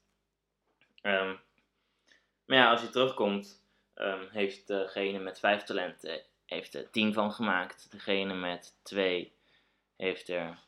Ehm, 1.01 1.35
maar 2.47 2.59
ja, 2.59 2.71
als 2.71 2.81
hij 2.81 2.91
terugkomt, 2.91 3.63
ehm, 3.95 4.29
heeft 4.31 4.67
degene 4.67 5.19
met 5.19 5.39
vijf 5.39 5.63
talenten 5.63 6.23
heeft 6.47 6.75
er 6.75 6.91
tien 6.91 7.13
van 7.13 7.33
gemaakt. 7.33 7.91
Degene 7.91 8.35
met 8.35 8.79
twee 8.83 9.33
heeft 9.97 10.29
er 10.29 10.59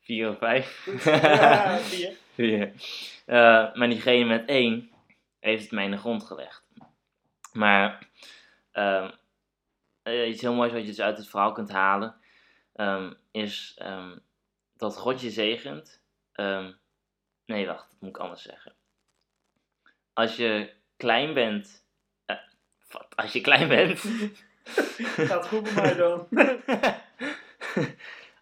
vier 0.00 0.30
of 0.30 0.38
vijf. 0.38 0.84
Ja, 1.04 1.78
vier. 1.92 2.16
Vier. 2.34 2.72
Eh, 3.26 3.74
maar 3.74 3.88
diegene 3.88 4.24
met 4.24 4.48
één 4.48 4.90
heeft 5.40 5.62
het 5.62 5.72
mij 5.72 5.84
in 5.84 5.90
de 5.90 5.96
grond 5.96 6.24
gelegd. 6.24 6.64
Maar 7.52 8.08
ehm, 8.72 9.10
eh, 10.02 10.28
iets 10.28 10.40
heel 10.40 10.54
moois 10.54 10.72
wat 10.72 10.80
je 10.80 10.86
dus 10.86 11.00
uit 11.00 11.16
het 11.16 11.28
verhaal 11.28 11.52
kunt 11.52 11.70
halen, 11.70 12.16
is 13.30 13.78
dat 14.78 14.96
God 14.96 15.20
je 15.20 15.30
zegent. 15.30 16.02
Ehm, 16.32 16.72
nee, 17.46 17.66
wacht, 17.66 17.90
dat 17.90 18.00
moet 18.00 18.10
ik 18.10 18.18
anders 18.18 18.42
zeggen. 18.42 18.74
Als 20.12 20.36
je 20.36 20.72
klein 20.96 21.34
bent. 21.34 21.84
eh, 22.26 22.36
wat, 22.90 23.06
als 23.16 23.32
je 23.32 23.40
klein 23.40 23.68
bent. 23.68 24.00
Gaat 25.28 25.46
goed 25.46 25.62
bij 25.62 25.72
mij 25.72 25.94
dan. 25.94 26.28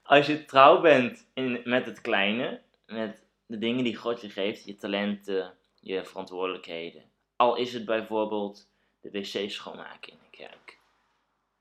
Als 0.02 0.26
je 0.26 0.44
trouw 0.44 0.80
bent 0.80 1.26
in, 1.34 1.60
met 1.64 1.86
het 1.86 2.00
kleine, 2.00 2.60
met 2.86 3.26
de 3.46 3.58
dingen 3.58 3.84
die 3.84 3.96
God 3.96 4.20
je 4.20 4.30
geeft, 4.30 4.64
je 4.64 4.74
talenten, 4.74 5.54
je 5.80 6.04
verantwoordelijkheden. 6.04 7.02
Al 7.36 7.56
is 7.56 7.72
het 7.72 7.84
bijvoorbeeld 7.84 8.68
de 9.00 9.10
wc 9.10 9.50
schoonmaken 9.50 10.12
in 10.12 10.18
de 10.30 10.36
kerk. 10.36 10.78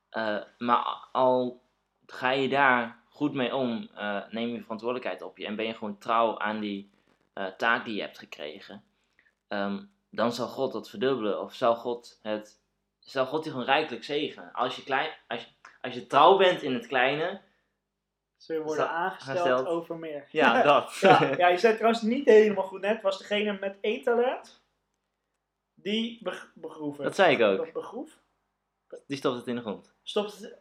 Eh, 0.10 0.42
maar 0.58 1.08
al 1.12 1.62
ga 2.06 2.32
je 2.32 2.50
daar 2.50 3.04
goed 3.16 3.34
mee 3.34 3.56
om, 3.56 3.90
eh, 3.96 4.22
neem 4.30 4.50
je 4.50 4.62
verantwoordelijkheid 4.62 5.22
op 5.22 5.38
je 5.38 5.46
en 5.46 5.56
ben 5.56 5.66
je 5.66 5.74
gewoon 5.74 5.98
trouw 5.98 6.40
aan 6.40 6.60
die 6.60 6.90
eh, 7.34 7.48
taak 7.48 7.86
die 7.86 7.96
je 7.96 8.02
hebt 8.02 8.18
gekregen, 8.18 8.84
ehm, 9.48 9.84
dan 10.10 10.34
zal 10.34 10.48
God 10.48 10.74
dat 10.74 10.90
verdubbelen. 10.90 11.42
Of 11.42 11.54
zal 11.54 11.76
God, 11.76 12.20
het, 12.22 12.62
zal 13.00 13.26
God 13.26 13.44
je 13.44 13.50
gewoon 13.50 13.66
rijkelijk 13.66 14.04
zegenen. 14.04 14.54
Als 14.54 14.76
je, 14.76 14.84
klein, 14.84 15.10
als, 15.28 15.42
je, 15.44 15.48
als 15.82 15.94
je 15.94 16.08
trouw 16.08 16.38
bent 16.38 16.62
in 16.62 16.74
het 16.74 16.88
kleine, 16.88 17.42
Ze 18.38 18.62
worden 18.62 18.90
aangesteld 18.90 19.68
over 19.68 19.96
meer. 19.98 20.28
ja, 20.32 20.62
dat. 20.72 20.98
ja, 21.02 21.36
ja, 21.38 21.48
je 21.48 21.58
zei 21.58 21.76
trouwens 21.76 22.02
niet 22.02 22.26
helemaal 22.26 22.64
goed 22.68 22.82
net. 22.82 23.02
Was 23.02 23.18
degene 23.18 23.58
met 23.60 23.78
één 23.82 24.04
talent 24.04 24.64
die 25.74 26.20
beg- 26.24 26.52
begroef 26.54 26.96
het. 26.98 27.06
dat 27.06 27.16
zei 27.16 27.36
ik 27.36 27.42
ook. 27.42 27.58
Dat 27.58 27.74
begroef? 27.74 28.20
Die 29.08 29.18
stopt 29.18 29.38
het 29.38 29.48
in 29.48 29.56
de 29.56 29.62
grond. 29.62 29.94
Stopt 30.04 30.40
het? 30.40 30.58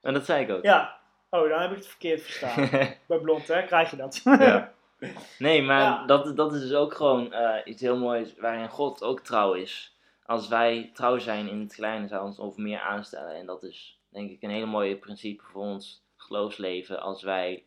En 0.00 0.12
dat 0.14 0.24
zei 0.24 0.44
ik 0.44 0.50
ook. 0.50 0.62
Ja. 0.62 1.00
Oh, 1.30 1.48
dan 1.48 1.60
heb 1.60 1.70
ik 1.70 1.76
het 1.76 1.86
verkeerd 1.86 2.22
verstaan. 2.22 2.68
Bij 3.08 3.18
blond, 3.18 3.48
hè? 3.48 3.62
Krijg 3.64 3.90
je 3.90 3.96
dat. 3.96 4.20
Ja. 4.24 4.72
Nee, 5.38 5.62
maar 5.62 5.80
Ja. 5.80 6.06
dat, 6.06 6.36
dat 6.36 6.54
is 6.54 6.60
dus 6.60 6.74
ook 6.74 6.94
gewoon 6.94 7.32
eh, 7.32 7.56
iets 7.64 7.80
heel 7.82 7.96
moois 7.98 8.34
waarin 8.36 8.68
God 8.68 9.02
ook 9.02 9.20
trouw 9.20 9.52
is. 9.52 9.96
Als 10.26 10.48
wij 10.48 10.90
trouw 10.94 11.18
zijn 11.18 11.48
in 11.48 11.60
het 11.60 11.74
kleine, 11.74 12.08
zou 12.08 12.24
ons 12.24 12.38
over 12.38 12.62
meer 12.62 12.80
aanstellen. 12.80 13.34
En 13.34 13.46
dat 13.46 13.62
is 13.62 13.98
denk 14.08 14.30
ik 14.30 14.42
een 14.42 14.50
hele 14.50 14.66
mooie 14.66 14.96
principe 14.96 15.44
voor 15.44 15.62
ons 15.62 16.04
geloofsleven. 16.16 17.00
Als 17.00 17.22
wij 17.22 17.64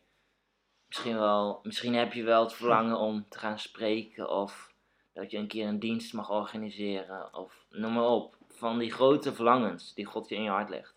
misschien 0.88 1.18
wel, 1.18 1.60
misschien 1.62 1.94
heb 1.94 2.12
je 2.12 2.22
wel 2.22 2.42
het 2.42 2.52
verlangen 2.52 2.96
om 2.96 3.26
te 3.28 3.38
gaan 3.38 3.58
spreken 3.58 4.30
of 4.30 4.72
dat 5.12 5.30
je 5.30 5.38
een 5.38 5.48
keer 5.48 5.66
een 5.68 5.78
dienst 5.78 6.12
mag 6.12 6.30
organiseren 6.30 7.34
of 7.34 7.64
noem 7.70 7.92
maar 7.92 8.08
op. 8.08 8.36
Van 8.48 8.78
die 8.78 8.92
grote 8.92 9.34
verlangens 9.34 9.94
die 9.94 10.04
God 10.04 10.28
je 10.28 10.34
in 10.34 10.42
je 10.42 10.50
hart 10.50 10.68
legt. 10.68 10.94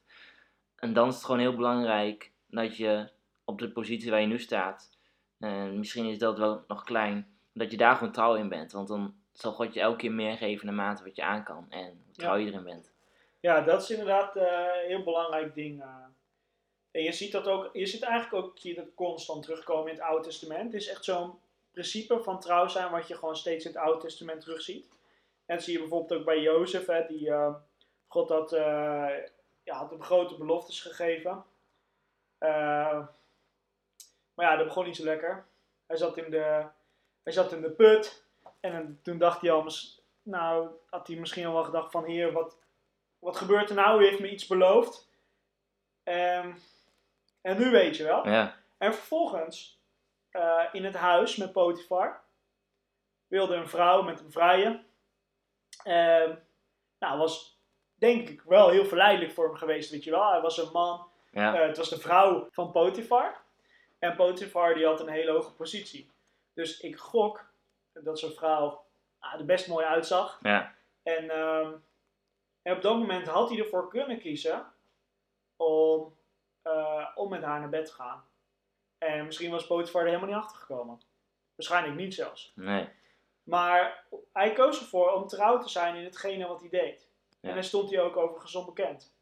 En 0.76 0.94
dan 0.94 1.08
is 1.08 1.16
het 1.16 1.24
gewoon 1.26 1.40
heel 1.42 1.56
belangrijk 1.56 2.32
dat 2.48 2.78
je 2.78 3.10
op 3.44 3.60
de 3.60 3.72
positie 3.72 4.12
waar 4.12 4.22
je 4.22 4.28
nu 4.28 4.40
staat, 4.40 4.98
en 5.40 5.78
misschien 5.78 6.06
is 6.06 6.18
dat 6.18 6.38
wel 6.38 6.64
nog 6.68 6.84
klein, 6.84 7.38
dat 7.54 7.72
je 7.72 7.78
daar 7.78 7.96
gewoon 7.96 8.14
trouw 8.14 8.36
in 8.36 8.50
bent. 8.50 8.72
Want 8.72 8.88
dan 8.88 9.16
zal 9.34 9.52
God 9.52 9.74
je 9.74 9.80
elke 9.80 9.98
keer 9.98 10.12
meer 10.12 10.38
geven 10.38 10.66
naarmate 10.66 11.04
wat 11.04 11.16
je 11.16 11.24
aan 11.24 11.44
kan 11.44 11.66
en 11.70 12.02
hoe 12.06 12.14
trouw 12.14 12.36
je 12.36 12.48
erin 12.48 12.64
bent. 12.64 12.94
Ja, 13.40 13.62
dat 13.62 13.82
is 13.82 13.90
inderdaad 13.90 14.36
eh, 14.36 14.44
een 14.82 14.88
heel 14.88 15.04
belangrijk 15.04 15.56
ding. 15.56 15.82
eh. 15.82 16.06
En 16.92 17.04
je 17.04 17.12
ziet 17.12 17.32
dat 17.32 17.48
ook, 17.48 17.70
je 17.74 17.86
ziet 17.86 18.02
eigenlijk 18.02 18.46
ook 18.46 18.60
hier 18.60 18.76
dat 18.76 18.94
constant 18.96 19.44
terugkomen 19.44 19.92
in 19.92 19.98
het 19.98 20.04
Oude 20.04 20.24
Testament. 20.24 20.74
Het 20.74 20.82
is 20.82 20.88
echt 20.88 21.04
zo'n 21.04 21.34
principe 21.72 22.24
van 22.24 22.40
trouw 22.40 22.68
zijn 22.68 22.92
wat 22.92 23.08
je 23.08 23.16
gewoon 23.16 23.36
steeds 23.36 23.66
in 23.66 23.72
het 23.72 23.80
Oude 23.80 24.00
Testament 24.02 24.42
terugziet. 24.42 24.88
En 25.46 25.56
dat 25.56 25.64
zie 25.64 25.74
je 25.74 25.80
bijvoorbeeld 25.80 26.20
ook 26.20 26.26
bij 26.26 26.42
Jozef, 26.42 26.86
hè, 26.86 27.06
die 27.08 27.30
eh, 27.30 27.56
God 28.08 28.30
had, 28.30 28.54
eh, 28.54 29.08
ja, 29.64 29.76
had 29.76 29.90
hem 29.90 30.04
grote 30.04 30.38
beloftes 30.38 30.82
gegeven. 30.82 31.44
Eh, 32.38 33.08
maar 34.34 34.46
ja, 34.46 34.56
dat 34.56 34.66
begon 34.66 34.86
niet 34.86 34.96
zo 34.96 35.04
lekker. 35.04 35.46
Hij 35.86 35.98
zat 35.98 36.18
in 36.18 36.32
de, 36.32 36.66
hij 37.24 37.34
zat 37.34 37.52
in 37.52 37.62
de 37.62 37.72
put. 37.72 38.24
En 38.60 39.00
toen 39.04 39.18
dacht 39.18 39.42
hij 39.42 39.52
al, 39.52 39.72
nou, 40.24 40.70
had 40.90 41.08
hij 41.08 41.16
misschien 41.16 41.46
al 41.46 41.54
wel 41.54 41.64
gedacht 41.64 41.92
van, 41.92 42.06
heer, 42.06 42.32
wat, 42.32 42.58
wat 43.20 43.38
gebeurt 43.38 43.70
er 43.70 43.76
nou? 43.76 44.02
U 44.02 44.06
heeft 44.06 44.20
me 44.20 44.32
iets 44.32 44.48
beloofd. 44.48 45.10
Ehm, 46.04 46.54
en 47.42 47.58
nu 47.58 47.72
weet 47.72 47.98
je 47.98 48.04
wel. 48.04 48.28
Ja, 48.28 48.56
En 48.78 48.94
vervolgens, 48.94 49.82
eh, 50.30 50.64
in 50.72 50.86
het 50.86 50.96
huis 50.96 51.36
met 51.36 51.52
Potifar, 51.52 52.24
wilde 53.28 53.56
een 53.56 53.70
vrouw 53.70 54.02
met 54.02 54.20
hem 54.20 54.32
vrijen. 54.32 54.86
Ehm 55.84 56.36
nou, 57.00 57.18
was 57.18 57.60
denk 57.96 58.30
ik 58.30 58.42
wel 58.42 58.70
heel 58.70 58.86
verleidelijk 58.86 59.32
voor 59.32 59.46
hem 59.46 59.56
geweest, 59.56 59.92
weet 59.92 60.04
je 60.04 60.12
wel. 60.12 60.32
Hij 60.32 60.42
was 60.42 60.58
een 60.58 60.72
man, 60.72 61.08
ja, 61.36 61.56
eh, 61.56 61.68
het 61.68 61.78
was 61.78 61.90
de 61.90 62.00
vrouw 62.00 62.48
van 62.52 62.72
Potifar. 62.72 63.42
En 64.00 64.16
Potifar 64.16 64.74
die 64.74 64.86
had 64.86 65.00
een 65.00 65.10
hele 65.10 65.32
hoge 65.32 65.52
positie. 65.52 66.10
Dus 66.54 66.80
ik 66.80 66.98
gok 66.98 67.46
dat 67.94 68.20
zo'n 68.20 68.32
vrouw 68.32 68.86
ah, 69.20 69.40
er 69.40 69.46
best 69.46 69.68
mooi 69.68 69.86
uitzag. 69.86 70.40
ja, 70.42 70.76
En, 71.04 71.30
ehm, 71.30 71.74
en 72.62 72.76
op 72.76 72.82
dat 72.82 72.98
moment 72.98 73.28
had 73.28 73.50
hij 73.50 73.60
ervoor 73.60 73.90
kunnen 73.90 74.20
kiezen 74.20 74.66
om, 75.56 76.16
eh, 76.62 77.08
om 77.16 77.30
met 77.30 77.44
haar 77.44 77.60
naar 77.60 77.70
bed 77.70 77.86
te 77.86 77.94
gaan. 77.94 78.24
En 78.98 79.26
misschien 79.26 79.52
was 79.52 79.68
Potifar 79.68 80.02
er 80.02 80.08
helemaal 80.08 80.30
niet 80.30 80.38
achter 80.38 80.58
gekomen. 80.58 81.02
Waarschijnlijk 81.56 81.96
niet 81.96 82.14
zelfs. 82.14 82.52
nee, 82.56 82.90
Maar 83.44 84.04
hij 84.34 84.54
koos 84.54 84.80
ervoor 84.80 85.12
om 85.12 85.28
trouw 85.28 85.60
te 85.60 85.70
zijn 85.70 85.96
in 85.96 86.04
hetgene 86.04 86.48
wat 86.48 86.60
hij 86.60 86.70
deed. 86.70 87.10
Ja. 87.40 87.50
En 87.50 87.56
daar 87.56 87.64
stond 87.64 87.90
hij 87.90 88.02
ook 88.02 88.18
overigens 88.18 88.56
onbekend. 88.56 89.15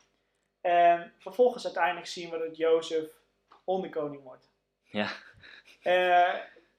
En 0.63 1.13
vervolgens 1.17 1.65
uiteindelijk 1.65 2.07
zien 2.07 2.29
we 2.29 2.37
dat 2.37 2.57
Jozef 2.57 3.09
onderkoning 3.63 4.23
wordt. 4.23 4.49
ja. 4.83 5.07
Eh, 5.81 6.33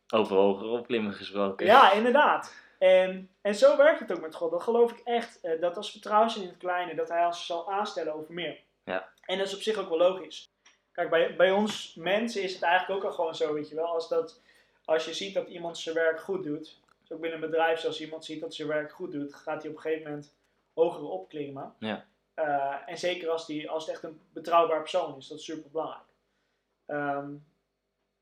Over 0.08 0.36
hoger 0.36 0.66
opklimmen 0.68 1.12
gesproken. 1.12 1.66
Ja, 1.66 1.92
inderdaad. 1.92 2.54
En, 2.78 3.30
en 3.40 3.54
zo 3.54 3.76
werkt 3.76 4.00
het 4.00 4.12
ook 4.12 4.20
met 4.20 4.34
God. 4.34 4.50
Dat 4.50 4.62
geloof 4.62 4.92
ik 4.92 4.98
echt. 5.04 5.40
eh, 5.40 5.60
dat 5.60 5.76
als 5.76 5.90
vertrouwen 5.90 6.36
in 6.36 6.46
het 6.48 6.56
kleine, 6.56 6.94
dat 6.94 7.08
hij 7.08 7.26
ons 7.26 7.46
zal 7.46 7.72
aanstellen 7.72 8.14
over 8.14 8.34
meer. 8.34 8.60
Ja. 8.84 9.08
En 9.26 9.38
dat 9.38 9.46
is 9.46 9.54
op 9.54 9.60
zich 9.60 9.76
ook 9.76 9.88
wel 9.88 9.98
logisch. 9.98 10.48
Kijk, 10.92 11.10
bij, 11.10 11.36
bij 11.36 11.50
ons 11.50 11.94
mensen 11.94 12.42
is 12.42 12.52
het 12.54 12.62
eigenlijk 12.62 12.98
ook 13.04 13.10
al 13.10 13.16
gewoon 13.16 13.34
zo, 13.34 13.52
weet 13.54 13.68
je 13.68 13.74
wel. 13.74 13.86
Als, 13.86 14.08
dat, 14.08 14.40
als 14.84 15.04
je 15.04 15.14
ziet 15.14 15.34
dat 15.34 15.48
iemand 15.48 15.78
zijn 15.78 15.94
werk 15.94 16.20
goed 16.20 16.44
doet. 16.44 16.80
Dus 17.00 17.12
ook 17.12 17.20
binnen 17.20 17.42
een 17.42 17.50
bedrijf, 17.50 17.84
als 17.84 18.00
iemand 18.00 18.24
ziet 18.24 18.40
dat 18.40 18.54
zijn 18.54 18.68
werk 18.68 18.92
goed 18.92 19.12
doet, 19.12 19.34
gaat 19.34 19.62
hij 19.62 19.70
op 19.70 19.76
een 19.76 19.82
gegeven 19.82 20.10
moment 20.10 20.34
hoger 20.74 21.02
opklimmen. 21.08 21.74
Ja. 21.78 22.06
Eh, 22.34 22.76
en 22.86 22.98
zeker 22.98 23.30
als, 23.30 23.46
die, 23.46 23.70
als 23.70 23.86
het 23.86 23.94
echt 23.94 24.04
een 24.04 24.20
betrouwbaar 24.32 24.80
persoon 24.80 25.16
is, 25.16 25.28
dat 25.28 25.38
is 25.38 25.44
super 25.44 25.70
belangrijk. 25.70 26.04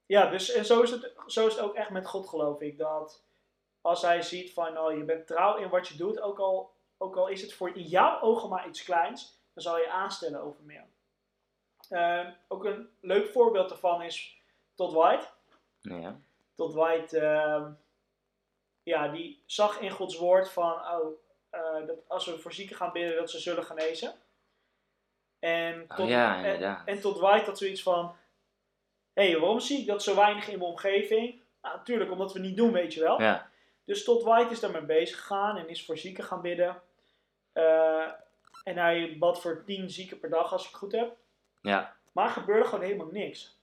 ja, 0.07 0.31
dus 0.31 0.53
en 0.53 0.64
zo 0.64 0.81
is, 0.83 0.90
het, 0.90 1.12
zo 1.27 1.46
is 1.46 1.55
het 1.55 1.62
ook 1.62 1.75
echt 1.75 1.90
met 1.90 2.07
God, 2.07 2.29
geloof 2.29 2.61
ik. 2.61 2.79
Dat 2.79 3.22
als 3.83 4.03
hij 4.03 4.22
ziet 4.22 4.53
van, 4.53 4.79
oh, 4.79 4.96
je 4.96 5.05
bent 5.05 5.27
trouw 5.27 5.57
in 5.57 5.68
wat 5.68 5.88
je 5.88 5.96
doet, 5.96 6.20
ook 6.20 6.38
al, 6.38 6.75
ook 6.98 7.16
al 7.16 7.29
is 7.29 7.42
het 7.42 7.53
voor 7.53 7.77
in 7.77 7.83
jouw 7.83 8.20
ogen 8.20 8.48
maar 8.48 8.68
iets 8.68 8.85
kleins, 8.85 9.40
dan 9.53 9.62
zal 9.62 9.79
je 9.79 9.90
aanstellen 9.90 10.40
over 10.40 10.62
meer. 10.62 10.85
Eh, 11.88 12.29
ook 12.48 12.64
een 12.64 12.88
leuk 13.01 13.29
voorbeeld 13.29 13.68
daarvan 13.68 14.03
is 14.03 14.42
Todd 14.75 14.92
White. 14.92 15.27
Ja, 15.81 16.20
Todd 16.55 16.75
White, 16.75 17.18
ehm, 17.18 17.72
ja, 18.83 19.09
die 19.09 19.42
zag 19.46 19.81
in 19.81 19.90
Gods 19.90 20.16
woord 20.16 20.51
van, 20.51 20.72
oh, 20.72 21.07
eh, 21.52 21.86
dat 21.86 22.08
als 22.08 22.26
we 22.26 22.38
voor 22.38 22.52
zieken 22.52 22.76
gaan 22.76 22.92
bidden, 22.92 23.16
dat 23.16 23.30
ze 23.30 23.38
zullen 23.38 23.64
genezen. 23.64 24.14
En 25.38 25.84
Oh 25.88 25.96
tot, 25.96 26.08
ja, 26.08 26.82
en, 26.84 27.00
Todd 27.00 27.18
White 27.18 27.44
had 27.44 27.58
zoiets 27.58 27.82
van, 27.82 28.16
hé, 29.12 29.30
hey, 29.30 29.38
waarom 29.40 29.60
zie 29.60 29.80
ik 29.80 29.86
dat 29.86 30.02
zo 30.02 30.14
weinig 30.14 30.48
in 30.48 30.58
mijn 30.58 30.70
omgeving? 30.70 31.40
Nou, 31.62 31.76
natuurlijk, 31.76 32.10
omdat 32.10 32.32
we 32.32 32.38
niet 32.38 32.56
doen, 32.56 32.72
weet 32.72 32.94
je 32.94 33.00
wel. 33.00 33.20
ja, 33.20 33.50
Dus 33.84 34.04
Todd 34.04 34.22
White 34.22 34.52
is 34.52 34.60
daarmee 34.60 34.82
bezig 34.82 35.18
gegaan 35.18 35.56
en 35.56 35.68
is 35.68 35.84
voor 35.84 35.98
zieken 35.98 36.24
gaan 36.24 36.40
bidden. 36.40 36.82
Eh, 37.52 38.08
en 38.64 38.76
hij 38.76 39.16
bad 39.18 39.40
voor 39.40 39.64
tien 39.64 39.90
zieken 39.90 40.18
per 40.18 40.30
dag, 40.30 40.52
als 40.52 40.62
ik 40.62 40.68
het 40.68 40.78
goed 40.78 40.92
heb. 40.92 41.16
ja, 41.60 41.96
Maar 42.12 42.26
er 42.26 42.32
gebeurde 42.32 42.64
gewoon 42.64 42.84
helemaal 42.84 43.10
niks. 43.10 43.56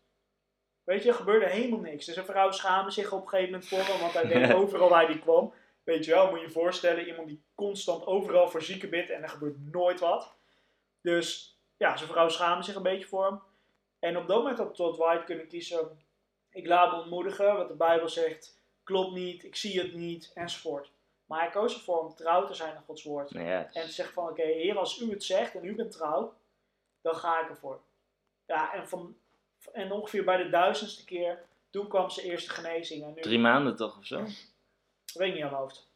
Weet 0.83 1.03
je, 1.03 1.09
er 1.09 1.15
gebeurde 1.15 1.45
helemaal 1.45 1.79
niks. 1.79 2.05
Dus 2.05 2.15
een 2.15 2.25
vrouw 2.25 2.51
schaamde 2.51 2.91
zich 2.91 3.11
op 3.11 3.21
een 3.21 3.29
gegeven 3.29 3.51
moment 3.51 3.69
voor 3.69 3.77
hem, 3.77 3.99
want 3.99 4.13
hij 4.13 4.27
deed 4.27 4.53
overal 4.61 4.89
waar 4.89 5.05
hij 5.05 5.19
kwam. 5.19 5.53
Weet 5.83 6.05
je 6.05 6.11
wel, 6.11 6.29
moet 6.29 6.39
je 6.39 6.45
je 6.45 6.51
voorstellen, 6.51 7.07
iemand 7.07 7.27
die 7.27 7.41
constant 7.55 8.05
overal 8.05 8.49
voor 8.49 8.61
zieken 8.61 8.89
bidt 8.89 9.09
en 9.09 9.23
er 9.23 9.29
gebeurt 9.29 9.71
nooit 9.71 9.99
wat. 9.99 10.33
Dus 11.01 11.57
ja, 11.77 11.97
zijn 11.97 12.09
vrouw 12.09 12.29
schaamde 12.29 12.63
zich 12.63 12.75
een 12.75 12.83
beetje 12.83 13.07
voor 13.07 13.25
hem. 13.25 13.39
En 13.99 14.17
op 14.17 14.27
dat 14.27 14.37
moment 14.37 14.57
had 14.57 14.75
Todd 14.75 14.97
White 14.97 15.23
kunnen 15.23 15.47
kiezen, 15.47 15.99
ik 16.51 16.67
laat 16.67 16.91
me 16.91 16.97
ontmoedigen, 16.97 17.55
wat 17.55 17.67
de 17.67 17.73
Bijbel 17.73 18.09
zegt, 18.09 18.59
klopt 18.83 19.11
niet, 19.11 19.43
ik 19.43 19.55
zie 19.55 19.79
het 19.79 19.93
niet, 19.93 20.31
enzovoort. 20.33 20.91
Maar 21.25 21.39
hij 21.39 21.49
koos 21.49 21.73
ervoor 21.73 21.99
om 21.99 22.15
trouw 22.15 22.45
te 22.45 22.53
zijn 22.53 22.75
aan 22.75 22.83
Gods 22.85 23.03
woord. 23.03 23.31
En 23.73 23.85
te 23.85 23.91
zeggen 23.91 24.13
van, 24.13 24.29
oké, 24.29 24.41
heer, 24.41 24.77
als 24.77 24.99
u 24.99 25.09
het 25.09 25.23
zegt 25.23 25.55
en 25.55 25.65
u 25.65 25.75
bent 25.75 25.91
trouw, 25.91 26.33
dan 27.01 27.15
ga 27.15 27.41
ik 27.41 27.49
ervoor. 27.49 27.81
Ja, 28.45 28.73
en, 28.73 28.87
van, 28.87 29.15
en 29.71 29.91
ongeveer 29.91 30.23
bij 30.23 30.37
de 30.37 30.49
duizendste 30.49 31.05
keer, 31.05 31.43
toen 31.69 31.87
kwam 31.87 32.09
zijn 32.09 32.25
eerste 32.25 32.49
genezing. 32.49 33.03
En 33.03 33.13
nu, 33.13 33.21
drie 33.21 33.39
maanden 33.39 33.75
toch 33.75 33.97
of 33.97 34.05
zo? 34.05 34.25
Weet 35.13 35.27
ik 35.27 35.33
niet 35.33 35.43
aan 35.43 35.49
mijn 35.49 35.61
hoofd. 35.61 35.89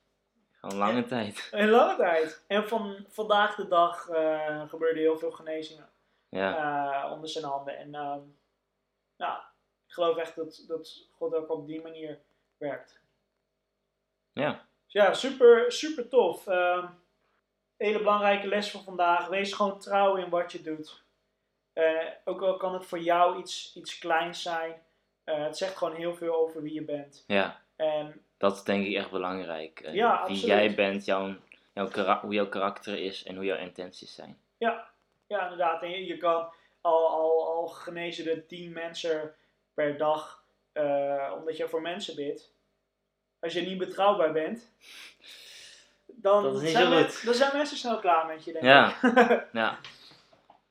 Gewoon 0.52 0.78
lange 0.78 1.06
tijd. 1.06 1.48
Een 1.52 1.70
lange 1.70 1.96
tijd. 1.96 2.44
En 2.48 2.68
van 2.68 3.06
vandaag 3.10 3.56
de 3.56 3.68
dag 3.68 4.08
eh 4.10 4.70
gebeurde 4.70 5.00
heel 5.00 5.18
veel 5.18 5.32
genezingen 5.32 5.90
Ja, 6.30 7.04
eh, 7.04 7.12
onder 7.12 7.30
zijn 7.30 7.46
handen. 7.46 7.78
En 7.78 7.96
ehm, 7.96 8.22
ja, 9.16 9.52
ik 9.88 9.94
geloof 9.94 10.18
echt 10.18 10.36
dat, 10.36 10.64
dat 10.68 11.08
God 11.12 11.36
ook 11.36 11.50
op 11.50 11.68
die 11.68 11.82
manier 11.82 12.20
werkt. 12.58 13.02
ja, 14.34 14.52
Dus 14.84 14.94
ja, 14.94 15.14
super, 15.14 15.72
super 15.72 16.08
tof. 16.10 16.48
Ehm 16.48 16.86
hele 17.78 17.98
belangrijke 17.98 18.48
les 18.48 18.72
van 18.72 18.84
vandaag. 18.84 19.28
Wees 19.28 19.54
gewoon 19.54 19.80
trouw 19.80 20.16
in 20.16 20.30
wat 20.30 20.52
je 20.52 20.62
doet. 20.62 21.04
Eh, 21.74 22.10
ook 22.26 22.42
al 22.42 22.58
kan 22.58 22.74
het 22.74 22.86
voor 22.86 23.00
jou 23.00 23.40
iets, 23.40 23.76
iets 23.76 24.00
kleins 24.00 24.42
zijn. 24.42 24.82
het 25.24 25.58
zegt 25.58 25.78
gewoon 25.78 25.96
heel 25.96 26.16
veel 26.16 26.36
over 26.36 26.62
wie 26.62 26.74
je 26.74 26.84
bent. 26.84 27.24
ja. 27.28 27.62
En 27.76 28.22
Dat 28.38 28.56
is 28.56 28.64
denk 28.64 28.86
ik 28.86 28.96
echt 28.96 29.12
belangrijk. 29.12 29.80
Ja, 29.84 29.92
wie 29.92 30.04
absoluut. 30.06 30.42
jij 30.42 30.76
bent, 30.76 31.06
jouw, 31.06 31.36
jouw 31.74 31.88
kara- 31.88 32.20
hoe 32.22 32.34
jouw 32.34 32.48
karakter 32.50 32.98
is 33.00 33.24
en 33.24 33.36
hoe 33.36 33.46
jouw 33.46 33.58
intenties 33.58 34.16
zijn. 34.16 34.38
ja, 34.58 34.88
ja, 35.28 35.44
inderdaad. 35.44 35.82
En 35.82 35.90
je, 35.90 36.06
je 36.06 36.18
kan 36.18 36.54
al, 36.82 37.08
al, 37.10 37.48
al 37.48 37.68
genezen 37.68 38.26
de 38.26 38.46
tien 38.46 38.74
mensen 38.74 39.36
per 39.74 39.98
dag. 39.98 40.44
eh, 40.72 41.32
omdat 41.38 41.58
je 41.58 41.68
voor 41.68 41.82
mensen 41.82 42.16
bidt. 42.16 42.52
als 43.40 43.54
je 43.54 43.62
niet 43.62 43.78
betrouwbaar 43.78 44.32
bent, 44.32 44.72
dan, 46.06 46.58
zijn, 46.58 46.90
dan 47.24 47.50
mensen 47.54 47.78
snel 47.78 48.00
klaar 48.00 48.26
met 48.26 48.44
je, 48.44 48.52
denk 48.52 48.64
Ja. 48.66 48.88
ik. 49.02 49.48
Ja, 49.54 49.78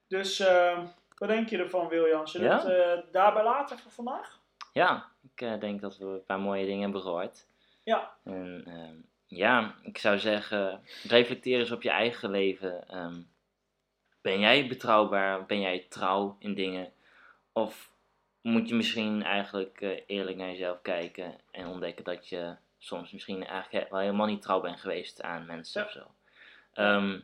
dus 0.08 0.40
eh, 0.40 0.78
wat 1.18 1.28
denk 1.28 1.48
je 1.48 1.58
ervan, 1.58 1.88
Wiljan? 1.88 2.28
Zullen 2.28 2.48
we 2.48 2.54
Ja? 2.54 2.70
het 2.70 3.04
eh, 3.04 3.12
daarbij 3.12 3.42
laten 3.44 3.78
voor 3.78 3.90
vandaag? 3.92 4.40
Ja. 4.72 5.10
ik 5.34 5.40
eh, 5.40 5.60
denk 5.60 5.80
dat 5.80 5.98
we 5.98 6.04
een 6.04 6.24
paar 6.24 6.40
mooie 6.40 6.66
dingen 6.66 6.82
hebben 6.82 7.00
gehoord. 7.00 7.46
Ja. 7.84 8.16
En 8.24 8.62
ehm, 8.66 8.94
ja, 9.26 9.74
ik 9.82 9.98
zou 9.98 10.18
zeggen, 10.18 10.80
reflecteer 11.08 11.58
eens 11.58 11.70
op 11.70 11.82
je 11.82 11.90
eigen 11.90 12.30
leven. 12.30 12.88
Ehm, 12.88 13.20
ben 14.20 14.40
jij 14.40 14.68
betrouwbaar? 14.68 15.46
Ben 15.46 15.60
jij 15.60 15.86
trouw 15.88 16.36
in 16.38 16.54
dingen? 16.54 16.92
Of 17.52 17.90
moet 18.40 18.68
je 18.68 18.74
misschien 18.74 19.22
eigenlijk 19.22 19.80
eh, 19.80 20.00
eerlijk 20.06 20.36
naar 20.36 20.48
jezelf 20.48 20.82
kijken 20.82 21.34
en 21.50 21.66
ontdekken 21.66 22.04
dat 22.04 22.28
je 22.28 22.56
soms 22.78 23.10
misschien 23.12 23.46
eigenlijk 23.46 23.90
wel 23.90 24.00
helemaal 24.00 24.26
niet 24.26 24.42
trouw 24.42 24.60
bent 24.60 24.80
geweest 24.80 25.22
aan 25.22 25.46
mensen 25.46 25.80
Ja. 25.80 25.86
of 25.86 25.92
zo? 25.92 26.14
Ehm, 26.72 27.20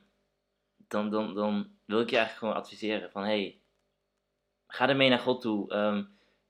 dan, 0.88 1.10
dan, 1.10 1.34
dan 1.34 1.70
wil 1.84 2.00
ik 2.00 2.10
je 2.10 2.16
eigenlijk 2.16 2.38
gewoon 2.38 2.62
adviseren 2.62 3.10
van 3.10 3.24
hey, 3.24 3.60
ga 4.66 4.88
ermee 4.88 5.08
naar 5.08 5.18
God 5.18 5.40
toe. 5.40 5.72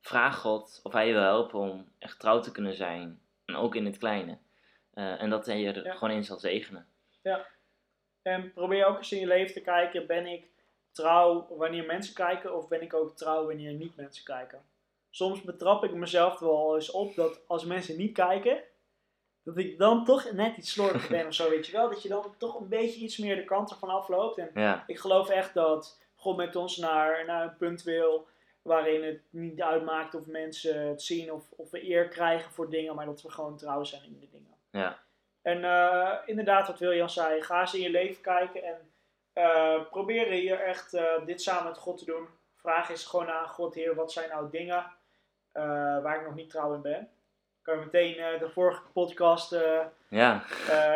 Vraag 0.00 0.38
God 0.38 0.80
of 0.82 0.92
hij 0.92 1.06
je 1.06 1.12
wil 1.12 1.22
helpen 1.22 1.58
om 1.60 1.88
echt 1.98 2.18
trouw 2.20 2.40
te 2.40 2.52
kunnen 2.52 2.74
zijn. 2.74 3.20
En 3.44 3.56
ook 3.56 3.74
in 3.74 3.84
het 3.86 3.98
kleine. 3.98 4.38
Eh, 4.94 5.22
en 5.22 5.30
dat 5.30 5.46
hij 5.46 5.58
je 5.60 5.72
er 5.72 5.84
Ja. 5.84 5.92
gewoon 5.94 6.14
in 6.14 6.24
zal 6.24 6.38
zegenen. 6.38 6.86
En 8.22 8.52
probeer 8.52 8.86
ook 8.86 8.96
eens 8.96 9.12
in 9.12 9.20
je 9.20 9.26
leven 9.26 9.54
te 9.54 9.60
kijken, 9.60 10.06
ben 10.06 10.26
ik 10.26 10.46
trouw 10.92 11.46
wanneer 11.56 11.84
mensen 11.86 12.14
kijken 12.14 12.56
of 12.56 12.68
ben 12.68 12.82
ik 12.82 12.94
ook 12.94 13.16
trouw 13.16 13.46
wanneer 13.46 13.72
niet 13.72 13.96
mensen 13.96 14.24
kijken? 14.24 14.62
Soms 15.10 15.42
betrap 15.42 15.84
ik 15.84 15.92
mezelf 15.92 16.40
er 16.40 16.46
wel 16.46 16.74
eens 16.74 16.90
op 16.90 17.14
dat 17.14 17.40
als 17.46 17.64
mensen 17.64 17.96
niet 17.96 18.12
kijken, 18.12 18.62
dat 19.42 19.58
ik 19.58 19.78
dan 19.78 20.04
toch 20.04 20.32
net 20.32 20.56
iets 20.56 20.72
slordiger 20.72 21.10
ben 21.10 21.26
of 21.26 21.34
zo, 21.34 21.50
weet 21.50 21.66
je 21.66 21.72
wel? 21.72 21.88
Dat 21.90 22.02
je 22.02 22.08
dan 22.08 22.34
toch 22.38 22.60
een 22.60 22.68
beetje 22.68 23.00
iets 23.00 23.16
meer 23.18 23.36
de 23.36 23.44
kant 23.44 23.70
ervan 23.70 23.88
afloopt. 23.88 24.38
En 24.38 24.50
Ja, 24.54 24.84
ik 24.86 24.98
geloof 24.98 25.28
echt 25.28 25.54
dat 25.54 26.00
God 26.16 26.36
met 26.36 26.56
ons 26.56 26.76
naar, 26.76 27.24
naar 27.26 27.42
een 27.42 27.56
punt 27.56 27.82
wil 27.82 28.26
waarin 28.68 29.04
het 29.04 29.20
niet 29.30 29.62
uitmaakt 29.62 30.14
of 30.14 30.26
mensen 30.26 30.88
het 30.88 31.02
zien 31.02 31.32
of, 31.32 31.44
of 31.56 31.70
we 31.70 31.88
eer 31.90 32.08
krijgen 32.08 32.52
voor 32.52 32.70
dingen, 32.70 32.94
maar 32.94 33.06
dat 33.06 33.22
we 33.22 33.30
gewoon 33.30 33.56
trouw 33.56 33.84
zijn 33.84 34.04
in 34.04 34.18
de 34.20 34.28
dingen. 34.30 34.54
ja, 34.70 34.98
En 35.42 35.64
eh, 35.64 36.14
inderdaad, 36.26 36.66
wat 36.66 36.78
Wiljan 36.78 37.10
zei, 37.10 37.42
ga 37.42 37.60
eens 37.60 37.74
in 37.74 37.80
je 37.80 37.90
leven 37.90 38.22
kijken 38.22 38.62
en 38.62 38.90
eh, 39.32 39.88
probeer 39.90 40.26
hier 40.26 40.60
echt 40.60 40.94
eh, 40.94 41.26
dit 41.26 41.42
samen 41.42 41.64
met 41.64 41.78
God 41.78 41.98
te 41.98 42.04
doen. 42.04 42.28
Vraag 42.56 42.90
eens 42.90 43.06
gewoon 43.06 43.30
aan 43.30 43.48
God, 43.48 43.74
Heer, 43.74 43.94
wat 43.94 44.12
zijn 44.12 44.28
nou 44.28 44.50
dingen 44.50 44.84
waar 46.02 46.16
ik 46.16 46.26
nog 46.26 46.34
niet 46.34 46.50
trouw 46.50 46.74
in 46.74 46.82
ben? 46.82 47.10
Kan 47.62 47.78
je 47.78 47.84
meteen 47.84 48.38
de 48.38 48.50
vorige 48.50 48.82
podcast 48.92 49.56
ja. 50.08 50.44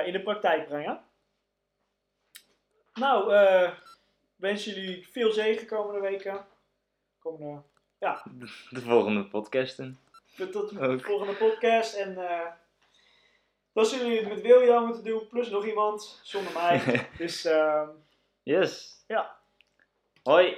in 0.04 0.12
de 0.12 0.20
praktijk 0.22 0.66
brengen. 0.66 1.00
Nou, 2.94 3.32
wens 4.36 4.64
jullie 4.64 5.08
veel 5.08 5.32
zegen 5.32 5.66
komende 5.66 6.00
weken. 6.00 6.46
Komende, 7.22 7.62
ja, 7.98 8.22
De 8.70 8.80
volgende 8.80 9.24
podcasten. 9.24 9.98
tot 10.50 10.68
de 10.70 10.98
volgende 11.00 11.34
podcast. 11.34 11.94
En 11.94 12.18
eh 12.18 12.46
dan 13.72 13.86
zullen 13.86 14.06
jullie 14.06 14.20
het 14.24 14.28
met 14.34 14.42
Wiljan 14.42 14.84
moeten 14.86 15.04
doen, 15.04 15.28
plus 15.28 15.50
nog 15.50 15.66
iemand 15.66 16.20
zonder 16.22 16.52
mij. 16.52 16.80
dus 17.18 17.44
ehm 17.44 17.88
Yes. 18.42 19.04
Ja. 19.06 19.36
Hoi. 20.22 20.56